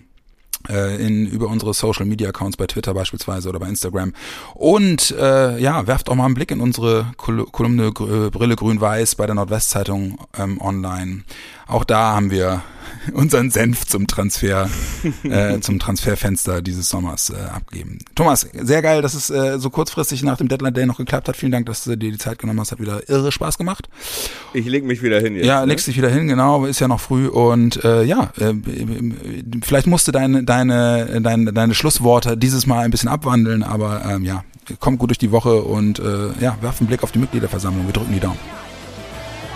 [0.67, 4.13] äh, in, über unsere Social Media Accounts bei Twitter beispielsweise oder bei Instagram.
[4.55, 9.25] Und äh, ja, werft auch mal einen Blick in unsere Kol Kolumne Brille Grün-Weiß bei
[9.25, 11.23] der Nordwestzeitung ähm, online.
[11.69, 12.63] Auch da haben wir
[13.13, 14.69] unseren Senf zum Transfer,
[15.23, 17.99] äh, zum Transferfenster dieses Sommers äh, abgeben.
[18.15, 21.37] Thomas, sehr geil, dass es äh, so kurzfristig nach dem Deadline Day noch geklappt hat.
[21.37, 22.71] Vielen Dank, dass du dir die Zeit genommen hast.
[22.71, 23.87] Hat wieder irre Spaß gemacht.
[24.53, 25.45] Ich leg mich wieder hin jetzt.
[25.45, 25.67] Ja, ne?
[25.67, 28.53] legst dich wieder hin, genau, ist ja noch früh und äh, ja, äh,
[29.63, 34.43] vielleicht musste deine deine deine deine Schlussworte dieses Mal ein bisschen abwandeln, aber ähm, ja,
[34.79, 37.85] kommt gut durch die Woche und äh, ja, werf einen Blick auf die Mitgliederversammlung.
[37.85, 38.39] Wir drücken die Daumen.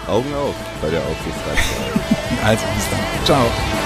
[0.07, 1.91] Augen auf bei der Aufsichtsratswahl.
[2.43, 3.25] Also bis dann.
[3.25, 3.82] Ciao.